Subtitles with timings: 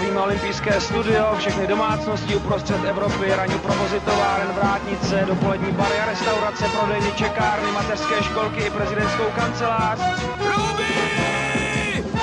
[0.00, 6.64] zdravíme olympijské studio, všechny domácnosti uprostřed Evropy, ranní provozy továren, vrátnice, dopolední bary a restaurace,
[6.78, 9.98] prodejny, čekárny, mateřské školky i prezidentskou kancelář.
[10.38, 10.94] Ruby!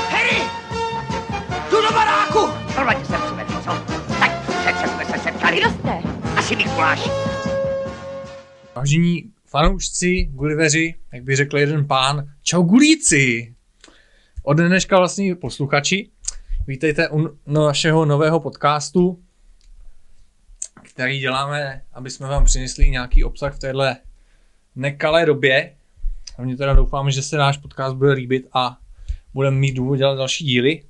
[0.10, 0.42] Harry!
[1.70, 2.40] Tu do baráku!
[2.76, 3.72] Hrvatě jsem přivedl, co?
[4.20, 5.58] Tak přece jsme se setkali.
[5.58, 6.00] Kdo jste?
[6.36, 7.10] Asi Mikuláš.
[8.76, 13.54] Vážení fanoušci, guliveři, jak by řekl jeden pán, čau gulíci!
[14.44, 16.10] Od dneška vlastně posluchači,
[16.68, 19.20] vítejte u našeho nového podcastu,
[20.84, 23.98] který děláme, aby jsme vám přinesli nějaký obsah v téhle
[24.76, 25.76] nekalé době.
[26.36, 28.78] Hlavně teda doufáme, že se náš podcast bude líbit a
[29.34, 30.84] budeme mít důvod dělat další díly.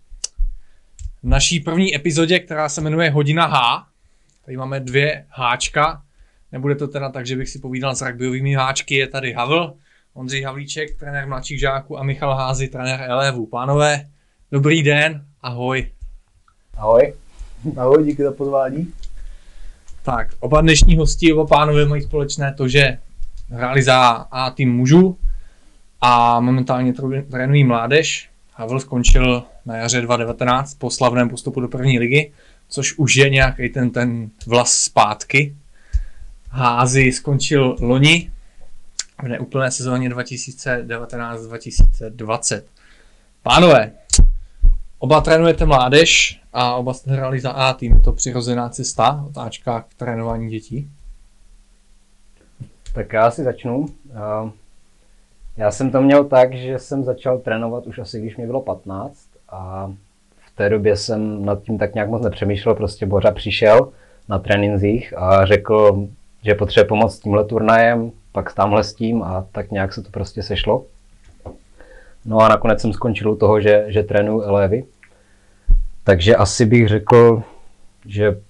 [1.24, 3.88] V naší první epizodě, která se jmenuje Hodina H,
[4.46, 6.04] tady máme dvě háčka,
[6.52, 8.96] Nebude to teda tak, že bych si povídal s rugbyovými háčky.
[8.96, 9.78] Je tady Havl,
[10.14, 13.46] Ondřej Havlíček, trenér mladších žáků a Michal Házy, trenér Elevu.
[13.46, 14.10] Pánové,
[14.52, 15.88] dobrý den, ahoj.
[16.78, 17.14] Ahoj.
[17.78, 18.94] Ahoj, díky za pozvání.
[20.04, 22.98] Tak, oba dnešní hosti, oba pánové mají společné to, že
[23.50, 23.98] hráli za
[24.32, 25.18] A tým mužů
[26.02, 26.94] a momentálně
[27.32, 28.30] trénují mládež.
[28.54, 32.32] Havel skončil na jaře 2019 po slavném postupu do první ligy,
[32.70, 35.56] což už je nějaký ten, ten vlas zpátky,
[36.50, 38.32] Házy skončil loni
[39.24, 42.62] v neúplné sezóně 2019-2020.
[43.44, 43.92] Pánové,
[45.00, 47.94] oba trénujete mládež a oba jste hráli za A tým.
[47.94, 50.90] Je to přirozená cesta, otáčka k trénování dětí?
[52.94, 53.86] Tak já si začnu.
[55.58, 59.28] Já jsem to měl tak, že jsem začal trénovat už asi, když mi bylo 15
[59.50, 59.92] a
[60.38, 63.92] v té době jsem nad tím tak nějak moc nepřemýšlel, prostě Bořa přišel
[64.30, 66.08] na trénincích a řekl,
[66.44, 70.10] že potřebuje pomoct s tímhle turnajem, pak tamhle s tím a tak nějak se to
[70.12, 70.86] prostě sešlo.
[72.28, 74.86] No a nakonec jsem skončil u toho, že, že trénuju elevy.
[76.04, 77.44] Takže asi bych řekl,
[78.06, 78.42] že,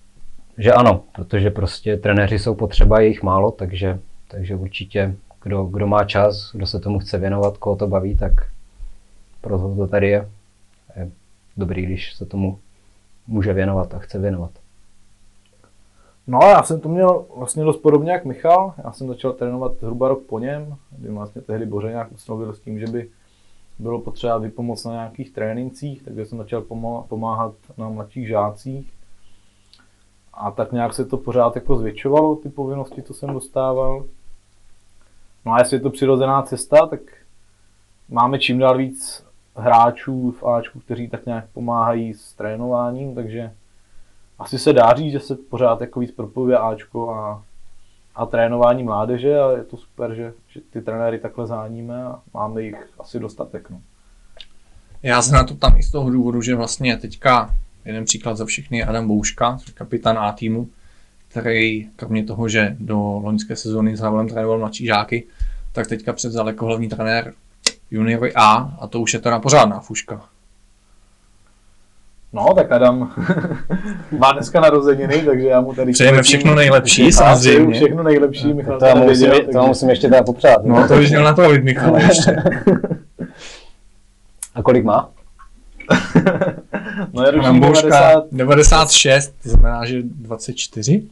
[0.58, 5.88] že ano, protože prostě trenéři jsou potřeba, je jich málo, takže, takže určitě kdo, kdo
[5.88, 8.34] má čas, kdo se tomu chce věnovat, koho to baví, tak
[9.42, 10.30] proto to tady je.
[10.96, 11.12] Je
[11.58, 12.60] dobrý, když se tomu
[13.28, 14.52] může věnovat a chce věnovat.
[16.28, 18.74] No já jsem to měl vlastně dost podobně jak Michal.
[18.84, 22.60] Já jsem začal trénovat zhruba rok po něm, kdy vlastně tehdy Boře nějak uslovil s
[22.60, 23.10] tím, že by
[23.80, 26.62] bylo potřeba vypomoct na nějakých trénincích, takže jsem začal
[27.08, 28.94] pomáhat na mladších žácích.
[30.34, 34.06] A tak nějak se to pořád jako zvětšovalo, ty povinnosti, co jsem dostával.
[35.46, 37.00] No a jestli je to přirozená cesta, tak
[38.10, 43.54] máme čím dál víc hráčů v Ačku, kteří tak nějak pomáhají s trénováním, takže
[44.40, 47.44] asi se dá říct, že se pořád jako víc propojuje Ačko a,
[48.18, 52.62] a trénování mládeže a je to super, že, že ty trenéry takhle záníme a máme
[52.62, 53.70] jich asi dostatek.
[53.70, 53.82] No.
[55.04, 58.46] Já se na to tam i z toho důvodu, že vlastně teďka jeden příklad za
[58.46, 60.70] všechny je Adam Bouška, kapitán A týmu,
[61.28, 65.24] který kromě toho, že do loňské sezóny s Havlem trénoval mladší žáky,
[65.72, 67.34] tak teďka převzal jako hlavní trenér
[67.92, 70.30] juniory A a to už je teda pořádná fuška.
[72.34, 73.14] No, tak Adam
[74.20, 75.92] má dneska narozeniny, takže já mu tady...
[75.92, 77.74] Přejeme všechno nejlepší, samozřejmě.
[77.74, 80.66] Všechno nejlepší, Michal to, to, musím, věděl, to musím ještě teda popřát.
[80.66, 82.36] No, to už měl napravit Michal ještě.
[84.56, 85.10] A kolik má?
[87.14, 88.24] no, je ročník 90...
[88.32, 91.04] 96, to znamená, že 24?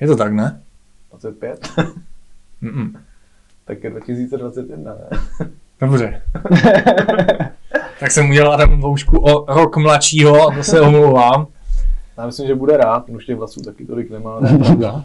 [0.00, 0.60] Je to tak, ne?
[1.10, 1.72] 25?
[2.62, 2.92] Mm-mm.
[3.64, 5.18] Tak je 2021, ne?
[5.80, 6.22] Dobře.
[8.02, 11.46] Tak jsem udělal Adam Voušku o rok mladšího a to se omlouvám.
[12.18, 14.40] Já myslím, že bude rád, už těch vlasů taky tolik nemá.
[14.40, 14.58] Ne?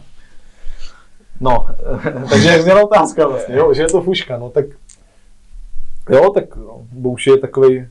[1.40, 1.66] no,
[2.30, 4.64] takže jak zněla otázka vlastně, jo, že je to fuška, no tak
[6.10, 7.86] jo, tak no, Bouš je takový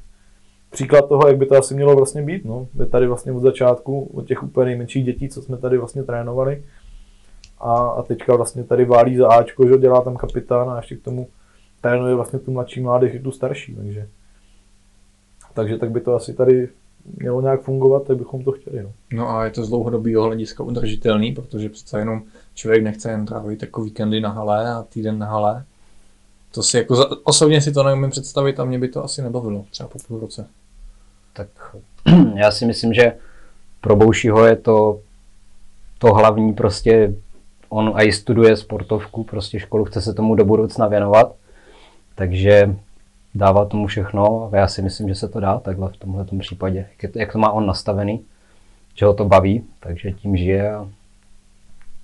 [0.72, 2.68] příklad toho, jak by to asi mělo vlastně být, no.
[2.80, 6.64] Je tady vlastně od začátku, od těch úplně nejmenších dětí, co jsme tady vlastně trénovali.
[7.60, 11.04] A, a teďka vlastně tady válí za Ačko, že dělá tam kapitán a ještě k
[11.04, 11.28] tomu
[11.82, 14.08] trénuje vlastně tu mladší mládež i tu starší, takže
[15.58, 16.70] takže tak by to asi tady
[17.18, 18.84] mělo nějak fungovat, tak bychom to chtěli.
[18.84, 22.24] No, no a je to z dlouhodobého hlediska udržitelný, protože přece jenom
[22.54, 25.64] člověk nechce jen trávit jako víkendy na hale a týden na hale.
[26.52, 29.90] To si jako, osobně si to neumím představit a mě by to asi nebavilo, třeba
[29.90, 30.48] po půl roce.
[31.34, 31.48] Tak
[32.36, 33.14] já si myslím, že
[33.82, 35.00] pro Boušího je to
[35.98, 37.14] to hlavní prostě,
[37.70, 41.36] on i studuje sportovku, prostě školu chce se tomu do budoucna věnovat,
[42.16, 42.76] takže
[43.38, 46.88] dává tomu všechno a já si myslím, že se to dá takhle v tomhle případě.
[47.02, 48.22] Jak, to, jak to má on nastavený,
[48.96, 50.90] že ho to baví, takže tím žije a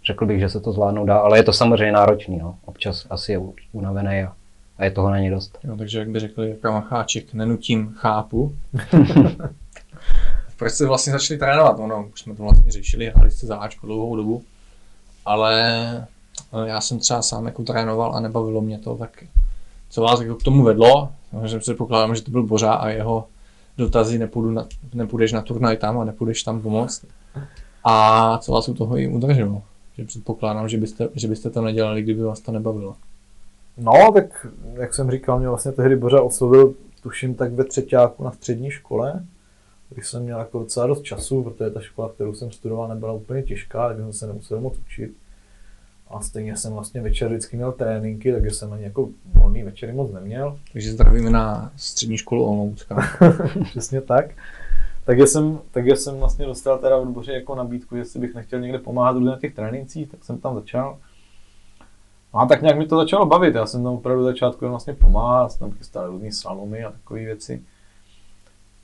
[0.06, 2.56] řekl bych, že se to zvládnout dá, ale je to samozřejmě náročný, no.
[2.66, 3.42] občas asi je
[3.72, 4.34] unavený a,
[4.78, 5.60] a je toho není dost.
[5.64, 8.56] Jo, takže jak by řekli Macháček, nenutím, chápu.
[10.58, 11.80] proč jste vlastně začali trénovat?
[11.80, 14.44] Ono, už jsme to vlastně řešili, hráli jste za Ačko dlouhou dobu,
[15.26, 15.82] ale
[16.54, 19.24] eh, já jsem třeba sám jako trénoval a nebavilo mě to, tak
[19.90, 21.10] co vás jako k tomu vedlo?
[21.46, 23.28] Že předpokládám, že to byl Bořá a jeho
[23.78, 27.06] dotazy, nepůjdu na, nepůjdeš na turnaj tam a nepůjdeš tam pomoct.
[27.84, 29.62] A co vás u toho jim udrželo?
[29.98, 32.96] Že předpokládám, že byste, že byste to nedělali, kdyby vás to nebavilo.
[33.78, 38.32] No, tak jak jsem říkal, mě vlastně tehdy Bořa oslovil, tuším tak ve třetíku na
[38.32, 39.26] střední škole,
[39.90, 43.44] když jsem měl jako docela dost času, protože ta škola, kterou jsem studoval, nebyla úplně
[43.44, 45.14] těžká, takže jsem se nemusel moc učit.
[46.14, 50.12] A stejně jsem vlastně večer vždycky měl tréninky, takže jsem ani jako volný večery moc
[50.12, 50.60] neměl.
[50.74, 53.08] Takže zdravíme na střední školu Olomoucka.
[53.64, 54.26] Přesně tak.
[55.06, 58.80] Takže jsem, takže jsem vlastně dostal teda od Boře jako nabídku, jestli bych nechtěl někde
[58.80, 60.98] pomáhat na těch trénincích, tak jsem tam začal.
[62.34, 65.50] No a tak nějak mi to začalo bavit, já jsem tam opravdu začátku vlastně pomáhal,
[65.50, 67.62] jsem tam chystal různý slalomy a takové věci.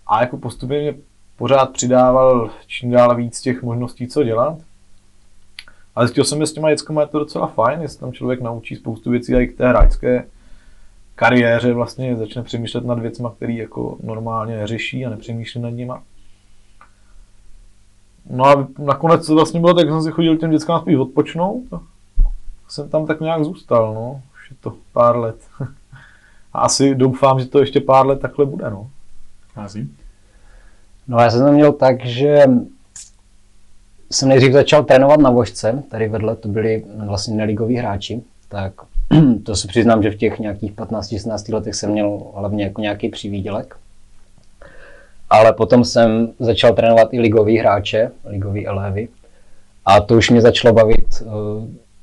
[0.08, 0.96] A jako postupně mě
[1.38, 4.58] pořád přidával čím dál víc těch možností, co dělat.
[5.96, 8.76] Ale zjistil jsem, že s těma dětskama je to docela fajn, jestli tam člověk naučí
[8.76, 10.26] spoustu věcí i k té hráčské
[11.16, 16.04] kariéře vlastně začne přemýšlet nad věcmi, které jako normálně neřeší a nepřemýšlí nad nima.
[18.30, 21.64] No a nakonec to vlastně bylo tak, že jsem si chodil těm dětskám spíš odpočnout.
[21.74, 21.82] A
[22.68, 24.22] jsem tam tak nějak zůstal, no.
[24.34, 25.36] Už je to pár let.
[26.54, 28.90] A asi doufám, že to ještě pár let takhle bude, no.
[29.56, 29.96] Hází.
[31.08, 32.44] No já jsem to měl tak, že
[34.12, 38.74] jsem nejdřív začal trénovat na vožce, tady vedle to byli vlastně neligoví hráči, tak
[39.44, 43.76] to si přiznám, že v těch nějakých 15-16 letech jsem měl hlavně jako nějaký přivídělek.
[45.30, 49.08] Ale potom jsem začal trénovat i ligový hráče, ligový elevy.
[49.86, 51.26] A to už mě začalo bavit eh,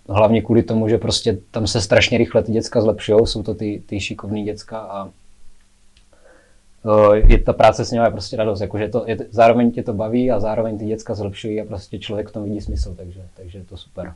[0.08, 3.82] hlavně kvůli tomu, že prostě tam se strašně rychle ty děcka zlepšují, jsou to ty,
[3.86, 5.08] ty šikovní děcka a
[7.14, 10.40] je ta práce s nimi prostě radost, jakože to, je, zároveň tě to baví a
[10.40, 13.76] zároveň ty děcka zlepšují a prostě člověk v tom vidí smysl, takže, takže je to
[13.76, 14.14] super.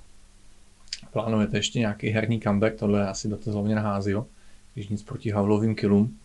[1.13, 2.75] Plánujete ještě nějaký herní comeback?
[2.75, 4.27] Tohle asi do toho hlavně na jo?
[4.75, 6.17] když nic proti Havlovým kilům.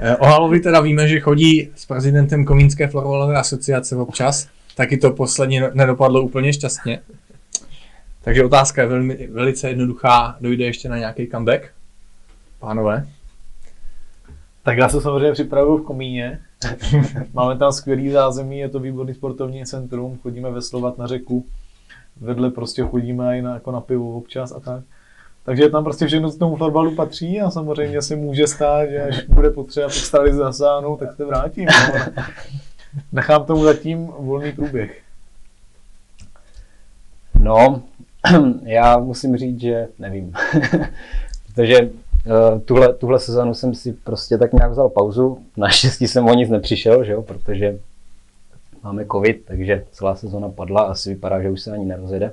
[0.00, 4.48] Eh, o Havlovi teda víme, že chodí s prezidentem Komínské florbalové asociace občas.
[4.74, 7.00] Taky to posledně nedopadlo úplně šťastně.
[8.22, 10.36] Takže otázka je velmi, velice jednoduchá.
[10.40, 11.70] Dojde ještě na nějaký comeback?
[12.58, 13.08] Pánové?
[14.68, 16.40] Tak já se samozřejmě připravuju v Komíně.
[17.34, 21.44] Máme tam skvělý zázemí, je to výborný sportovní centrum, chodíme veslovat na řeku
[22.20, 24.82] vedle prostě chodíme i na, jako na pivo občas a tak.
[25.44, 29.24] Takže tam prostě všechno k tomu florbalu patří a samozřejmě se může stát, že až
[29.24, 31.66] bude potřeba podstavit zasáhnout, tak se vrátím.
[31.66, 32.24] No.
[33.12, 35.00] Nechám tomu zatím volný průběh.
[37.38, 37.82] No,
[38.62, 40.32] já musím říct, že nevím.
[41.46, 41.90] Protože
[42.64, 45.38] tuhle, tuhle sezónu jsem si prostě tak nějak vzal pauzu.
[45.56, 47.78] Naštěstí jsem o nic nepřišel, že jo, protože
[48.82, 52.32] máme covid, takže celá sezona padla, asi vypadá, že už se ani nerozjede.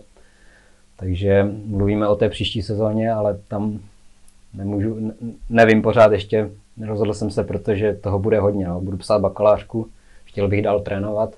[0.98, 3.80] Takže mluvíme o té příští sezóně, ale tam
[4.54, 5.12] nemůžu,
[5.50, 8.68] nevím pořád ještě, nerozhodl jsem se, protože toho bude hodně.
[8.68, 8.82] No.
[8.82, 9.88] Budu psát bakalářku,
[10.26, 11.36] chtěl bych dál trénovat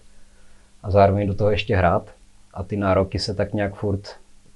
[0.83, 2.09] a zároveň do toho ještě hrát.
[2.53, 4.15] A ty nároky se tak nějak furt,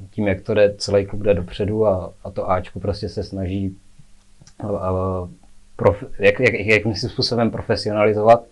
[0.09, 3.77] tím jak to jde, celý klub jde dopředu a, a to Ačko prostě se snaží
[4.59, 5.29] a, a,
[5.75, 8.43] prof, jak, jak, jakým způsobem profesionalizovat,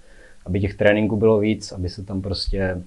[0.45, 2.81] aby těch tréninků bylo víc, aby se tam prostě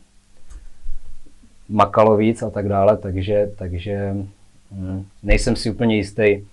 [1.68, 4.16] makalo víc a tak dále, takže, takže
[4.72, 6.46] hm, nejsem si úplně jistý,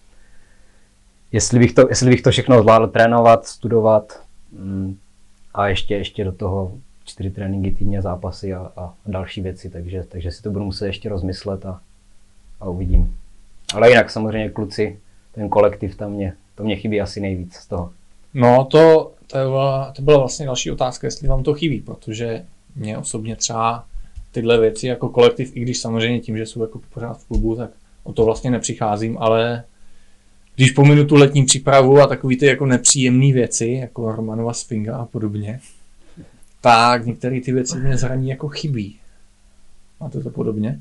[1.32, 4.24] jestli bych to, jestli bych to všechno zvládl trénovat, studovat
[4.54, 4.98] hm,
[5.54, 6.72] a ještě, ještě do toho
[7.06, 11.10] čtyři tréninky týdně, zápasy a, a další věci, takže, takže si to budu muset ještě
[11.10, 11.82] rozmyslet a,
[12.60, 13.18] a uvidím.
[13.74, 15.00] Ale jinak samozřejmě kluci,
[15.32, 17.92] ten kolektiv tam mě, to mě chybí asi nejvíc z toho.
[18.34, 22.98] No to to byla, to byla vlastně další otázka, jestli vám to chybí, protože mě
[22.98, 23.86] osobně třeba
[24.32, 27.72] tyhle věci jako kolektiv, i když samozřejmě tím, že jsou jako pořád v klubu, tak
[28.04, 29.64] o to vlastně nepřicházím, ale
[30.56, 35.06] když pominu tu letní přípravu a takový ty jako nepříjemné věci, jako Romanova Sfinga a
[35.06, 35.60] podobně,
[36.62, 39.00] tak některé ty věci mě zraní jako chybí.
[40.00, 40.80] Máte to podobně?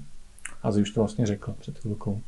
[0.68, 2.20] A už to vlastně řekl před chvilkou.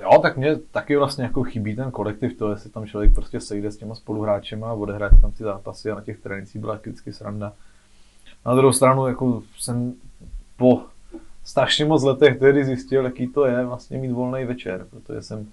[0.00, 3.70] Jo, tak mě taky vlastně jako chybí ten kolektiv, to jestli tam člověk prostě sejde
[3.70, 7.52] s těma spoluhráčema a odehraje tam ty zápasy a na těch trénincích byla vždycky sranda.
[8.46, 9.94] Na druhou stranu jako jsem
[10.56, 10.82] po
[11.44, 15.46] strašně moc letech tehdy zjistil, jaký to je vlastně mít volný večer, protože jsem,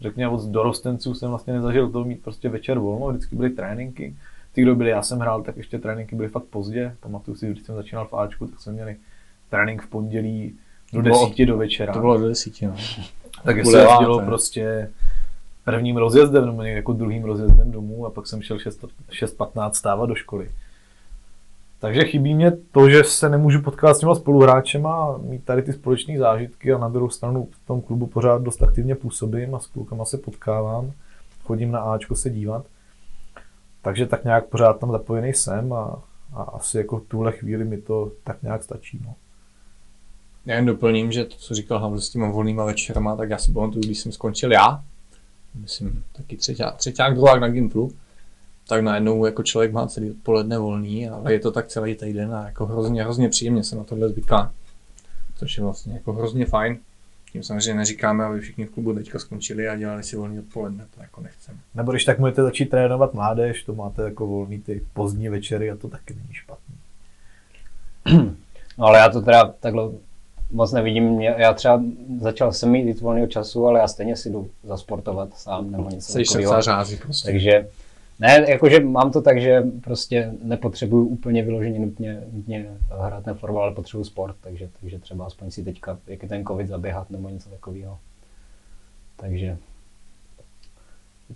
[0.00, 4.16] řekněme, od dorostenců jsem vlastně nezažil to mít prostě večer volno, vždycky byly tréninky.
[4.52, 6.96] Ty, kdo byli, já jsem hrál, tak ještě tréninky byly fakt pozdě.
[7.00, 8.96] Pamatuju si, když jsem začínal v Ačku, tak jsme měli
[9.50, 10.58] trénink v pondělí
[10.92, 11.92] do desíti do večera.
[11.92, 12.74] To bylo do desíti, no.
[13.44, 14.90] Tak se jezdilo prostě
[15.64, 20.50] prvním rozjezdem nebo jako druhým rozjezdem domů a pak jsem šel 6.15 stávat do školy.
[21.80, 25.72] Takže chybí mě to, že se nemůžu potkat s těma spoluhráčema a mít tady ty
[25.72, 29.66] společné zážitky a na druhou stranu v tom klubu pořád dost aktivně působím a s
[29.66, 30.92] klukama se potkávám,
[31.44, 32.66] chodím na Ačko se dívat.
[33.82, 36.02] Takže tak nějak pořád tam zapojený jsem a,
[36.34, 39.00] a asi jako v tuhle chvíli mi to tak nějak stačí.
[39.04, 39.14] No.
[40.48, 43.52] Já jen doplním, že to, co říkal Havel s těma volnýma večerama, tak já si
[43.52, 44.84] pamatuju, když jsem skončil já,
[45.54, 47.92] myslím taky třeťák, třeťák druhák na Gimplu,
[48.68, 52.46] tak najednou jako člověk má celý odpoledne volný, ale je to tak celý týden a
[52.46, 54.52] jako hrozně, hrozně příjemně se na tohle zvyká.
[55.36, 56.78] Což je vlastně jako hrozně fajn.
[57.32, 61.02] Tím samozřejmě neříkáme, aby všichni v klubu teďka skončili a dělali si volný odpoledne, to
[61.02, 61.58] jako nechceme.
[61.74, 65.76] Nebo když tak můžete začít trénovat mládež, to máte jako volný ty pozdní večery a
[65.76, 66.74] to taky není špatný.
[68.78, 69.90] No ale já to teda takhle
[70.50, 71.04] moc nevidím.
[71.04, 71.82] Mě- Já třeba
[72.20, 76.12] začal jsem mít víc volného času, ale já stejně si jdu zasportovat sám nebo něco
[76.12, 76.52] Seš takového.
[77.02, 77.28] prostě.
[77.30, 77.68] Takže
[78.20, 82.66] ne, jakože mám to tak, že prostě nepotřebuju úplně vyloženě nutně, nutně
[83.00, 86.44] hrát ten fotbal, ale potřebuju sport, takže, takže třeba aspoň si teďka, jak je ten
[86.44, 87.98] covid, zaběhat nebo něco takového.
[89.16, 89.56] Takže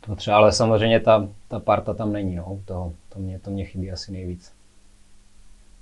[0.00, 3.64] to třeba, ale samozřejmě ta, ta parta tam není, no, to, to, mě, to mě
[3.64, 4.52] chybí asi nejvíc.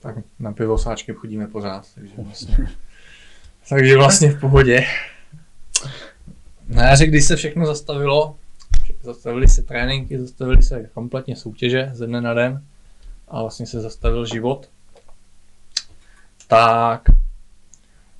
[0.00, 2.56] Tak na pivosáčky chodíme pořád, takže vlastně,
[3.68, 4.86] takže vlastně v pohodě.
[6.68, 8.36] Na jaře, když se všechno zastavilo,
[9.02, 12.64] zastavili se tréninky, zastavili se kompletně soutěže ze dne na den
[13.28, 14.68] a vlastně se zastavil život,
[16.48, 17.02] tak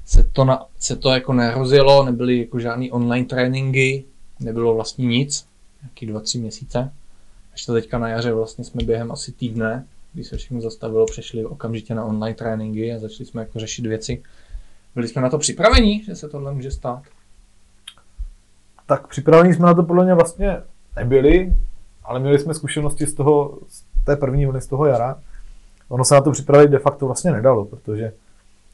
[0.07, 4.05] se to, na, se to jako nerozjelo, nebyly jako žádný online tréninky,
[4.41, 5.47] nebylo vlastně nic,
[5.83, 6.93] nějaký dva, tři měsíce.
[7.55, 11.45] Až to teďka na jaře vlastně jsme během asi týdne, když se všechno zastavilo, přešli
[11.45, 14.23] okamžitě na online tréninky a začali jsme jako řešit věci.
[14.95, 17.03] Byli jsme na to připraveni, že se tohle může stát?
[18.87, 20.63] Tak připravení jsme na to podle mě vlastně
[20.97, 21.55] nebyli,
[22.05, 25.21] ale měli jsme zkušenosti z toho, z té první vlny, z toho jara.
[25.89, 28.13] Ono se na to připravit de facto vlastně nedalo, protože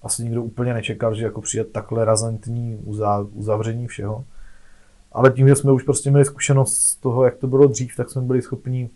[0.02, 2.76] asi nikdo úplně nečekal, že jako přijde takhle razantní
[3.34, 4.24] uzavření všeho.
[5.12, 8.10] Ale tím, že jsme už prostě měli zkušenost z toho, jak to bylo dřív, tak
[8.10, 8.90] jsme byli schopni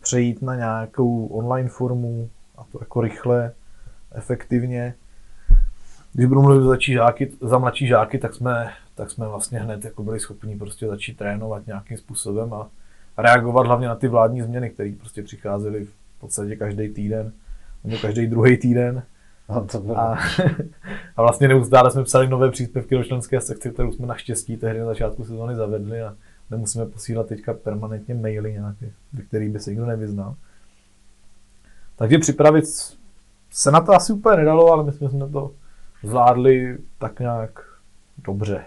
[0.00, 3.52] přejít na nějakou online formu a to jako rychle,
[4.12, 4.94] efektivně.
[6.12, 9.84] Když budu mluvit za, mladší žáky, za mladší žáky, tak jsme, tak jsme vlastně hned
[9.84, 12.68] jako byli schopni prostě začít trénovat nějakým způsobem a
[13.18, 17.32] reagovat hlavně na ty vládní změny, které prostě přicházely v podstatě každý týden,
[17.84, 19.02] nebo každý druhý týden.
[19.48, 19.98] No, to bylo.
[19.98, 20.18] A,
[21.16, 24.86] a vlastně neustále jsme psali nové příspěvky do členské sekce, kterou jsme naštěstí tehdy na
[24.86, 26.16] začátku sezóny zavedli a
[26.50, 30.34] nemusíme posílat teďka permanentně maily nějaké, ve kterých by se nikdo nevyznal.
[31.96, 32.64] Takže připravit
[33.50, 35.52] se na to asi úplně nedalo, ale my jsme to
[36.02, 37.64] zvládli tak nějak
[38.18, 38.64] dobře.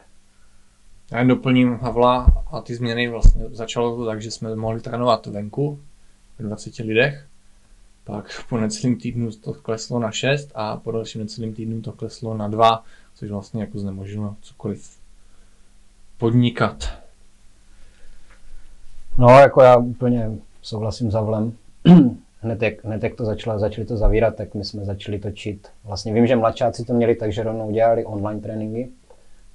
[1.12, 5.25] Já jen doplním Havla a ty změny vlastně začalo to tak, že jsme mohli trénovat
[5.25, 5.80] venku
[6.40, 7.25] ve 20 lidech.
[8.04, 12.38] Pak po necelém týdnu to kleslo na 6 a po dalším necelém týdnu to kleslo
[12.38, 12.84] na 2,
[13.16, 14.98] což vlastně jako znemožnilo cokoliv
[16.18, 17.04] podnikat.
[19.18, 21.58] No, jako já úplně souhlasím s Havlem.
[22.44, 25.68] Hned, jak, hned jak to začalo, začali to zavírat, tak my jsme začali točit.
[25.84, 28.90] Vlastně vím, že mladšáci to měli tak, že rovnou dělali online tréninky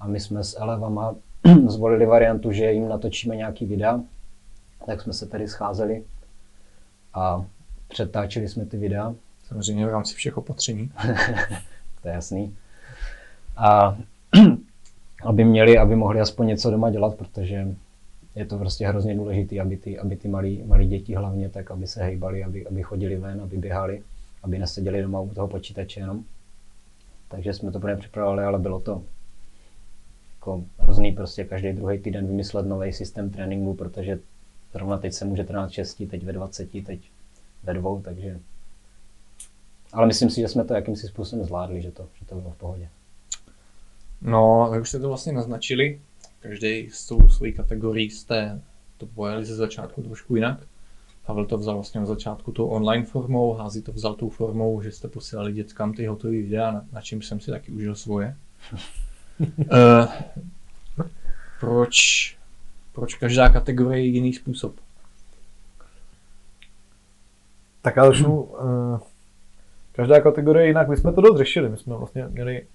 [0.00, 1.14] a my jsme s elevama
[1.66, 4.00] zvolili variantu, že jim natočíme nějaký videa,
[4.87, 6.04] tak jsme se tady scházeli
[7.14, 7.45] a
[7.88, 9.14] přetáčeli jsme ty videa,
[9.49, 10.90] Samozřejmě v rámci všech opatření.
[12.02, 12.57] to je jasný.
[13.57, 13.97] A
[15.25, 17.66] aby měli, aby mohli aspoň něco doma dělat, protože
[18.38, 21.87] je to prostě hrozně důležité, aby ty, aby ty malí, malí děti hlavně tak, aby
[21.87, 24.02] se hejbali, aby, aby chodili ven, aby běhali,
[24.42, 26.25] aby neseděli doma u toho počítače jenom.
[27.28, 29.02] Takže jsme to pro připravovali, ale bylo to
[30.35, 34.18] jako hrozný prostě každý druhý týden vymyslet nový systém tréninku, protože
[34.73, 37.00] zrovna teď se může trénovat 6, teď ve 20, teď
[37.62, 38.40] ve dvou, takže
[39.92, 42.57] ale myslím si, že jsme to jakýmsi způsobem zvládli, že to, že to bylo v
[42.57, 42.88] pohodě.
[44.23, 46.00] No, vy už jste to vlastně naznačili.
[46.40, 48.61] Každý s tou svojí kategorií jste
[48.97, 50.59] to pojeli ze začátku trošku jinak.
[51.26, 54.92] Pavel to vzal vlastně na začátku tou online formou, Hází to vzal tou formou, že
[54.92, 58.37] jste posílali dětskám ty hotové videa, na, na čím jsem si taky užil svoje.
[59.40, 60.12] uh,
[61.61, 62.37] proč,
[62.92, 64.76] proč každá kategorie je jiný způsob?
[67.83, 68.42] Tak já začnu.
[68.42, 68.99] Uh,
[69.92, 70.88] každá kategorie jinak.
[70.88, 71.68] My jsme to dost řešili.
[71.68, 72.66] My jsme vlastně měli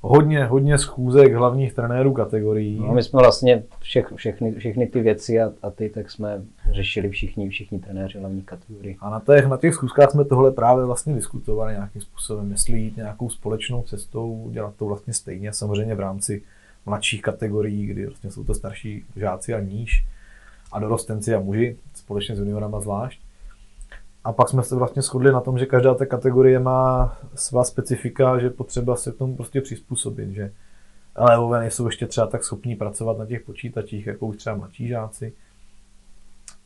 [0.00, 2.80] hodně, hodně schůzek hlavních trenérů kategorií.
[2.80, 7.10] No, my jsme vlastně všech, všechny, všechny ty věci a, a ty tak jsme řešili
[7.10, 8.96] všichni, všichni trenéři hlavní kategorii.
[9.00, 12.96] A na těch, na těch schůzkách jsme tohle právě vlastně diskutovali nějakým způsobem, jestli jít
[12.96, 16.42] nějakou společnou cestou, dělat to vlastně stejně, samozřejmě v rámci
[16.86, 20.04] mladších kategorií, kdy vlastně jsou to starší žáci a níž
[20.72, 23.20] a dorostenci a muži, společně s juniorama zvlášť.
[24.24, 28.38] A pak jsme se vlastně shodli na tom, že každá ta kategorie má svá specifika,
[28.38, 30.52] že potřeba se k tomu prostě přizpůsobit, že
[31.14, 35.32] elevové nejsou ještě třeba tak schopní pracovat na těch počítačích, jako už třeba mladší žáci.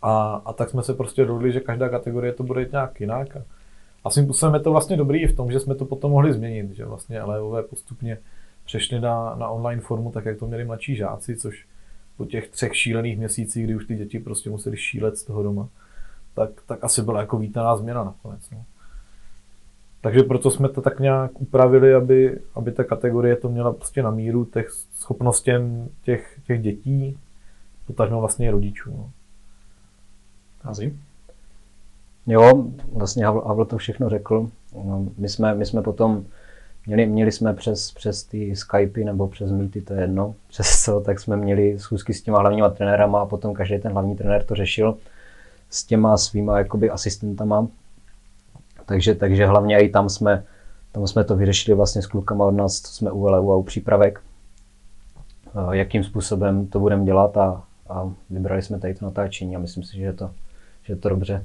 [0.03, 3.37] A, a tak jsme se prostě dohodli, že každá kategorie to bude nějak jinak.
[4.05, 6.71] A, svým způsobem je to vlastně dobrý v tom, že jsme to potom mohli změnit,
[6.71, 8.19] že vlastně elevové postupně
[8.65, 11.67] přešli na, na online formu, tak jak to měli mladší žáci, což
[12.17, 15.69] po těch třech šílených měsících, kdy už ty děti prostě museli šílet z toho doma,
[16.35, 18.51] tak, tak asi byla jako vítaná změna nakonec.
[18.51, 18.65] No.
[20.01, 24.11] Takže proto jsme to tak nějak upravili, aby, aby ta kategorie to měla prostě na
[24.11, 27.19] míru těch schopnostem těch, těch dětí,
[27.87, 28.91] potažmo vlastně rodičů.
[28.97, 29.11] No.
[30.63, 30.97] Hazi?
[32.27, 34.51] Jo, vlastně Havl, Havl to všechno řekl.
[34.85, 36.25] No, My jsme, my jsme potom
[36.87, 41.01] měli, měli jsme přes, přes ty Skypey nebo přes Meety, to je jedno, přes co,
[41.01, 44.55] tak jsme měli schůzky s těma hlavníma trenérama a potom každý ten hlavní trenér to
[44.55, 44.99] řešil
[45.73, 47.69] s těma svýma jakoby asistentama.
[48.87, 50.45] Takže, takže hlavně i tam jsme,
[50.93, 54.21] tam jsme to vyřešili vlastně s klukama od nás, co jsme u u přípravek,
[55.47, 59.85] eh, jakým způsobem to budeme dělat a, a vybrali jsme tady to natáčení a myslím
[59.85, 60.31] si, že to,
[60.83, 61.45] že to dobře.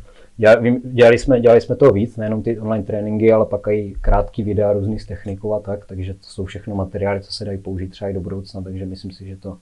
[0.83, 4.73] Dělali, jsme, dělali jsme toho víc, nejenom ty online tréninky, ale pak i krátký videa
[4.73, 8.13] různých technikou a tak, takže to jsou všechno materiály, co se dají použít třeba i
[8.13, 9.57] do budoucna, takže myslím si, že to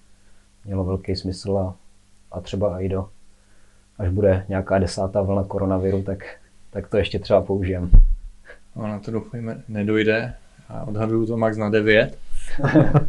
[0.65, 1.75] mělo velký smysl a,
[2.31, 3.07] a třeba i do,
[3.99, 6.25] až bude nějaká desátá vlna koronaviru, tak,
[6.69, 7.89] tak to ještě třeba použijem.
[8.75, 10.33] No, na to doufejme, nedojde.
[10.69, 12.17] Já odhaduju to max na 9.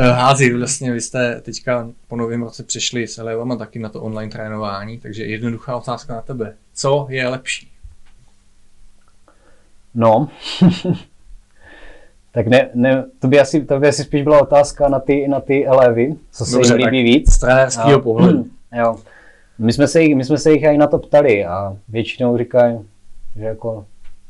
[0.00, 4.02] Eh, Házi, vlastně vy jste teďka po novém roce přišli s Eleovama taky na to
[4.02, 6.54] online trénování, takže jednoduchá otázka na tebe.
[6.74, 7.68] Co je lepší?
[9.94, 10.28] No,
[12.32, 15.40] tak ne, ne, to, by asi, to by asi spíš byla otázka na ty, na
[15.40, 17.32] ty elevy, co se Dobře, jim tak líbí víc.
[17.32, 18.46] Z trenérského A- pohledu.
[18.78, 18.96] Jo.
[19.58, 22.78] My jsme, se jich, my jsme se jich i na to ptali a většinou říkají,
[23.36, 23.86] že jako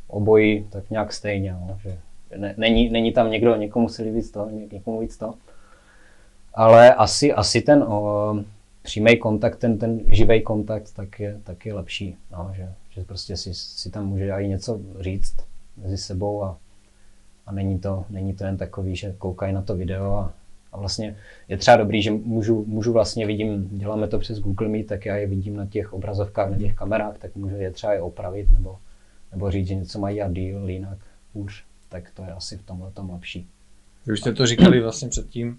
[0.07, 1.99] obojí tak nějak stejně, no, že
[2.37, 5.35] ne, není, není tam někdo, někomu se líbí to, ně- někomu víc to.
[6.55, 8.37] Ale asi, asi ten o,
[8.83, 13.37] přímý kontakt, ten, ten živý kontakt, tak je, tak je lepší, no, že, že prostě
[13.37, 15.37] si, si tam může i něco říct
[15.77, 16.57] mezi sebou a,
[17.47, 20.33] a není, to, není to jen takový, že koukají na to video a,
[20.73, 21.17] a vlastně
[21.49, 25.17] je třeba dobrý, že můžu, můžu vlastně vidím, děláme to přes Google Meet, tak já
[25.17, 28.79] je vidím na těch obrazovkách, na těch kamerách, tak můžu je třeba i opravit nebo,
[29.33, 30.99] nebo říct, že něco mají a díl, jinak
[31.35, 33.49] hůř, tak to je asi v tomhle tom lepší.
[34.07, 35.59] Vy už jste to říkali vlastně předtím,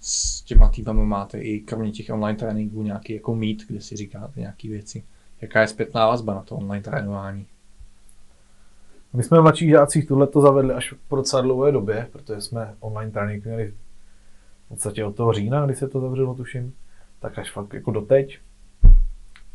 [0.00, 4.40] s těma týmama máte i kromě těch online tréninků nějaký jako meet, kde si říkáte
[4.40, 5.04] nějaké věci.
[5.40, 7.46] Jaká je zpětná vazba na to online trénování?
[9.12, 12.74] My jsme v mladších žácích tohle to zavedli až po docela dlouhé době, protože jsme
[12.80, 13.74] online trénink měli
[14.68, 16.74] v podstatě od toho října, kdy se to zavřelo, tuším,
[17.20, 18.38] tak až fakt jako doteď.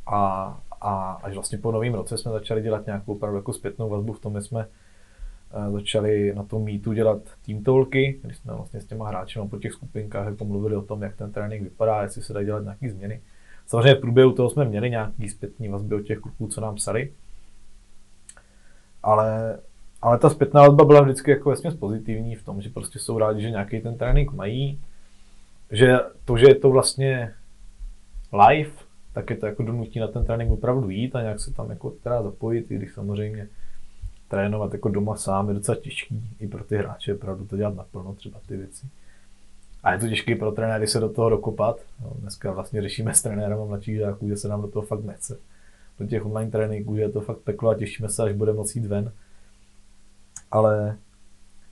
[0.08, 0.44] A,
[0.82, 4.20] a až vlastně po novém roce jsme začali dělat nějakou opravdu jako zpětnou vazbu v
[4.20, 4.68] tom, že jsme
[5.54, 9.58] eh, začali na tom mítu dělat team talky, kdy jsme vlastně s těma hráči po
[9.58, 12.90] těch skupinkách jako mluvili o tom, jak ten trénink vypadá, jestli se dají dělat nějaké
[12.90, 13.22] změny.
[13.68, 17.14] Samozřejmě v průběhu toho jsme měli nějaký zpětní vazby od těch kluků, co nám psali,
[19.04, 19.60] ale,
[20.02, 23.42] ale ta zpětná vazba byla vždycky jako vesměs pozitivní v tom, že prostě jsou rádi,
[23.42, 24.80] že nějaký ten trénink mají,
[25.74, 27.34] že to, že je to vlastně
[28.48, 28.72] live,
[29.14, 31.90] tak je to jako donutí na ten trénink opravdu jít a nějak se tam jako
[31.90, 33.48] teda zapojit, i když samozřejmě
[34.28, 38.14] trénovat jako doma sám je docela těžký, i pro ty hráče opravdu to dělat naplno
[38.14, 38.88] třeba ty věci.
[39.84, 41.80] A je to těžké pro trenéry se do toho dokopat.
[42.02, 45.04] No, dneska vlastně řešíme s trenérem a mladších žáků, že se nám do toho fakt
[45.04, 45.38] nechce.
[46.00, 48.86] Do těch online tréninků, je to fakt peklo a těšíme se, až bude moci jít
[48.86, 49.12] ven.
[50.52, 50.98] Ale,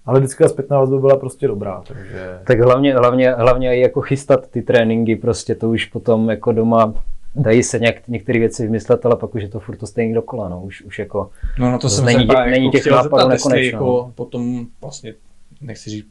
[0.06, 2.40] ale vždycky ta zpětná vazba byla prostě dobrá, takže...
[2.44, 6.94] Tak hlavně, hlavně, hlavně i jako chystat ty tréninky, prostě to už potom jako doma
[7.36, 10.50] dají se nějak, některé věci vymyslet, ale pak už je to furt to stejný dokola,
[10.50, 12.78] no, už, už jako No na to To jsem není se tě- právě není jako
[12.78, 13.78] těch nápadů nekonečno.
[13.80, 15.14] jako potom vlastně,
[15.62, 16.08] nechci říct,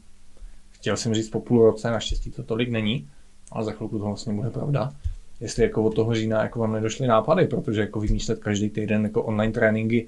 [0.71, 3.07] chtěl jsem říct po půl roce, naštěstí to tolik není,
[3.51, 4.91] ale za chvilku to vlastně bude pravda.
[5.39, 9.23] Jestli jako od toho října jako vám nedošly nápady, protože jako vymýšlet každý týden jako
[9.23, 10.07] online tréninky,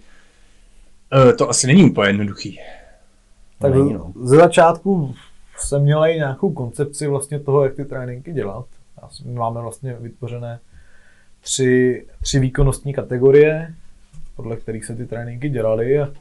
[1.30, 2.60] eh, to asi není úplně jednoduchý.
[3.64, 4.14] Tak není, no.
[4.24, 5.16] ze začátku
[5.58, 8.66] jsem měl i nějakou koncepci vlastně toho, jak ty tréninky dělat.
[9.26, 10.60] Máme vlastně vytvořené
[11.42, 13.74] tři, tři výkonnostní kategorie,
[14.36, 16.14] podle kterých se ty tréninky dělaly a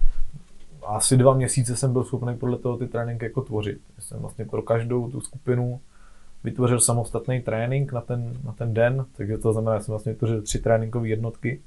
[0.87, 3.81] asi dva měsíce jsem byl schopný podle toho ty tréninky jako tvořit.
[3.97, 5.81] Já jsem vlastně pro každou tu skupinu
[6.45, 10.43] vytvořil samostatný trénink na ten, na ten den, takže to znamená, že jsem vlastně vytvořil
[10.43, 11.61] tři tréninkové jednotky.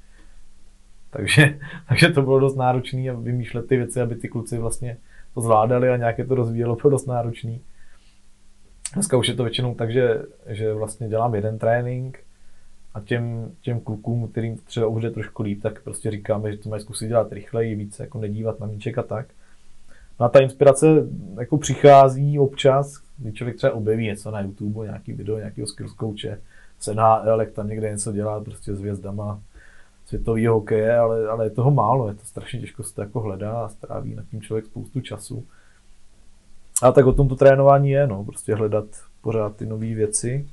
[1.10, 1.58] Takže,
[1.88, 4.96] takže to bylo dost náročné a vymýšlet ty věci, aby ty kluci vlastně
[5.36, 7.60] to zvládali a nějak je to rozvíjelo, bylo dost náročný.
[8.94, 12.18] Dneska už je to většinou tak, že, že vlastně dělám jeden trénink
[12.94, 16.68] a těm, těm klukům, kterým třeba už jde trošku líp, tak prostě říkáme, že to
[16.68, 19.26] mají zkusit dělat rychleji, více jako nedívat na míček a tak.
[20.20, 20.86] No a ta inspirace
[21.40, 26.40] jako přichází občas, když člověk třeba objeví něco na YouTube, nějaký video, nějakého skills coache,
[26.78, 29.40] z NHL, jak tam někde něco dělá prostě s hvězdama
[30.06, 33.52] světového hokeje, ale, ale je toho málo, je to strašně těžko se to jako hledá
[33.52, 35.44] a stráví nad tím člověk spoustu času.
[36.82, 38.84] A tak o tom to trénování je, no, prostě hledat
[39.20, 40.48] pořád ty nové věci,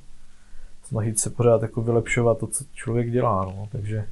[0.82, 4.06] snažit se pořád jako vylepšovat to, co člověk dělá, no, takže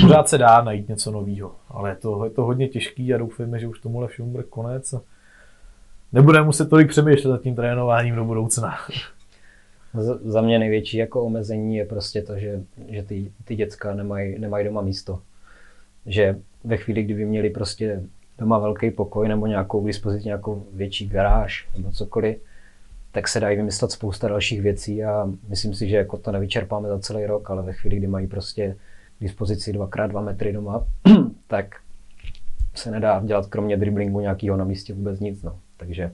[0.00, 3.58] pořád se dá najít něco nového, ale je to, je to hodně těžký a doufejme,
[3.58, 5.00] že už tomuhle všemu bude konec a
[6.12, 8.78] nebudeme muset tolik přemýšlet nad tím trénováním do budoucna.
[10.24, 14.64] Za mě největší jako omezení je prostě to, že, že ty, ty děcka nemají, nemají
[14.64, 15.22] doma místo.
[16.06, 18.02] Že ve chvíli, kdyby měli prostě
[18.38, 22.36] doma velký pokoj nebo nějakou k dispozici nějakou větší garáž nebo cokoliv,
[23.12, 26.98] tak se dají vymyslet spousta dalších věcí a myslím si, že jako to nevyčerpáme za
[26.98, 28.76] celý rok, ale ve chvíli, kdy mají prostě
[29.18, 30.86] k dispozici 2x2 metry doma,
[31.46, 31.76] tak
[32.74, 35.42] se nedá dělat kromě driblingu nějakého na místě vůbec nic.
[35.42, 35.58] No.
[35.76, 36.12] Takže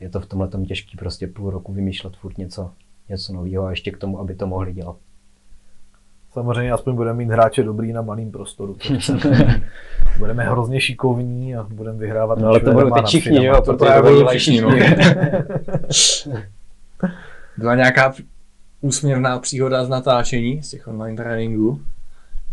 [0.00, 2.70] je to v tomhle tom těžký prostě půl roku vymýšlet furt něco,
[3.08, 4.96] něco nového a ještě k tomu, aby to mohli dělat.
[6.32, 8.74] Samozřejmě aspoň budeme mít hráče dobrý na malým prostoru.
[9.06, 9.28] to
[10.18, 12.38] budeme hrozně šikovní a budeme vyhrávat.
[12.38, 13.40] No ale to budou teď všichni, jo?
[13.42, 13.60] Finama.
[13.60, 14.70] to Protože právě to budou dělají všichni, no.
[17.58, 18.14] Byla nějaká
[18.80, 21.80] úsměvná příhoda z natáčení, z těch online tréninků?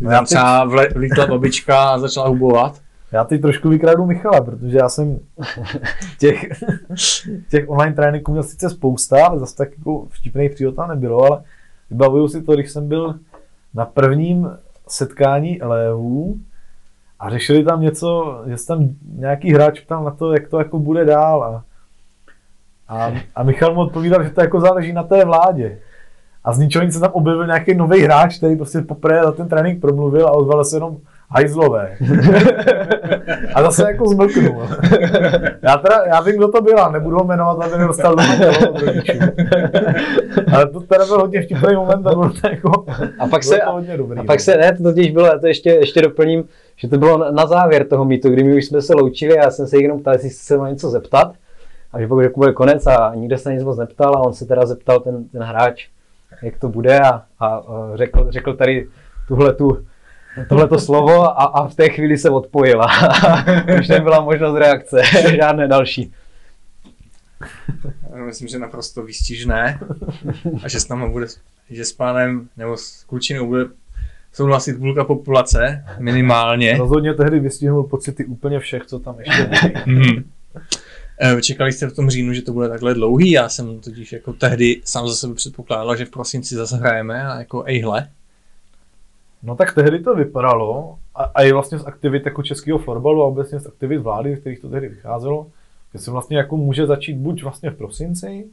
[0.00, 0.64] No já teď- třeba
[0.94, 2.80] vlítla babička a začala hubovat.
[3.12, 5.18] Já teď trošku vykradu Michala, protože já jsem
[6.18, 6.44] těch,
[7.50, 11.42] těch online tréninků měl sice spousta, ale zase tak jako vtipných příhod nebylo, ale
[11.90, 13.14] vybavuju si to, když jsem byl
[13.74, 14.50] na prvním
[14.88, 16.36] setkání elevů
[17.20, 21.04] a řešili tam něco, že tam nějaký hráč ptal na to, jak to jako bude
[21.04, 21.64] dál a,
[22.88, 25.78] a, a Michal mu odpovídal, že to jako záleží na té vládě.
[26.44, 29.48] A z ničeho nic se tam objevil nějaký nový hráč, který prostě poprvé za ten
[29.48, 30.96] trénink promluvil a ozval se jenom
[31.30, 31.96] hajzlové.
[33.54, 34.68] a zase jako zmlknul.
[35.62, 38.22] já teda, já vím, kdo to byl, a nebudu ho jmenovat, aby nedostal do.
[40.52, 42.84] Ale to teda byl hodně vtipný moment a bylo to jako,
[43.18, 44.18] A pak bylo se, to hodně dobrý.
[44.18, 44.44] a pak no.
[44.44, 46.44] se, ne, to totiž bylo, to ještě, ještě doplním,
[46.76, 49.50] že to bylo na- závěr toho mítu, kdy my už jsme se loučili a já
[49.50, 51.32] jsem se jenom ptal, jestli se má něco zeptat.
[51.92, 54.46] A že pokud jako bude konec a nikdo se nic moc neptal a on se
[54.46, 55.86] teda zeptal ten, ten hráč,
[56.42, 57.62] jak to bude a, a, a
[57.94, 58.86] řekl, řekl tady
[59.28, 59.78] tuhle tu
[60.48, 62.86] tohleto slovo a, a v té chvíli se odpojila.
[63.80, 65.02] Už nebyla možnost reakce,
[65.36, 66.12] žádné další.
[68.16, 69.78] Já myslím, že naprosto výstižné.
[70.62, 71.26] A že s náma bude,
[71.70, 73.64] že s pánem nebo s klučinou bude
[74.32, 76.76] souhlasit půlka populace, minimálně.
[76.78, 79.74] Rozhodně tehdy vystihnul pocity úplně všech, co tam ještě byli.
[79.86, 80.24] Mhm.
[81.20, 83.30] Eh, Čekali jste v tom říjnu, že to bude takhle dlouhý?
[83.30, 87.38] Já jsem totiž jako tehdy sám za sebe předpokládal, že v prosinci zase hrajeme a
[87.38, 88.08] jako ejhle.
[89.42, 93.26] No tak tehdy to vypadalo, a, a i vlastně z aktivit jako českého florbalu a
[93.26, 95.46] obecně z aktivit vlády, z kterých to tehdy vycházelo,
[95.92, 98.46] že se vlastně jako může začít buď vlastně v prosinci,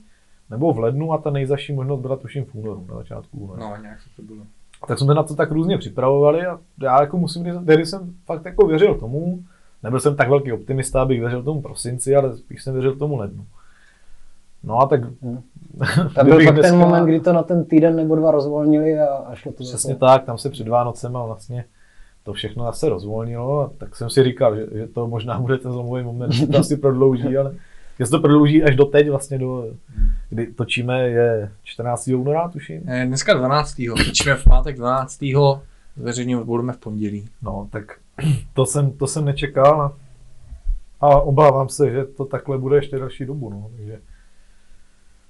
[0.50, 3.60] nebo v lednu a ta nejzaší možnost byla tuším v únoru, na začátku února.
[3.60, 4.44] No, nějak to bylo.
[4.88, 8.46] Tak jsme na to tak různě připravovali a já jako musím říct, tehdy jsem fakt
[8.46, 9.44] jako věřil tomu,
[9.84, 13.46] nebyl jsem tak velký optimista, abych věřil tomu prosinci, ale spíš jsem věřil tomu lednu.
[14.64, 15.02] No a tak...
[16.16, 19.06] Tam byl pak ten dneska- moment, kdy to na ten týden nebo dva rozvolnili a,
[19.08, 19.96] a šlo to Přesně zase.
[19.96, 21.66] tak, tam se před Vánocema vlastně
[22.24, 25.72] to všechno zase rozvolnilo, a tak jsem si říkal, že, že to možná bude ten
[25.72, 27.56] zlomový moment, že to asi prodlouží, ale
[28.00, 29.66] že se to prodlouží až do teď vlastně, do,
[30.30, 32.08] kdy točíme je 14.
[32.08, 32.82] února, tuším.
[32.88, 33.76] Eh, Dneska 12.
[34.08, 35.20] Točíme v pátek 12.
[35.98, 37.26] Zveřejně budeme v pondělí.
[37.42, 37.84] No, tak
[38.54, 39.94] to jsem, to jsem nečekal a,
[41.02, 44.00] a obávám se, že to takhle bude ještě další dobu, no, takže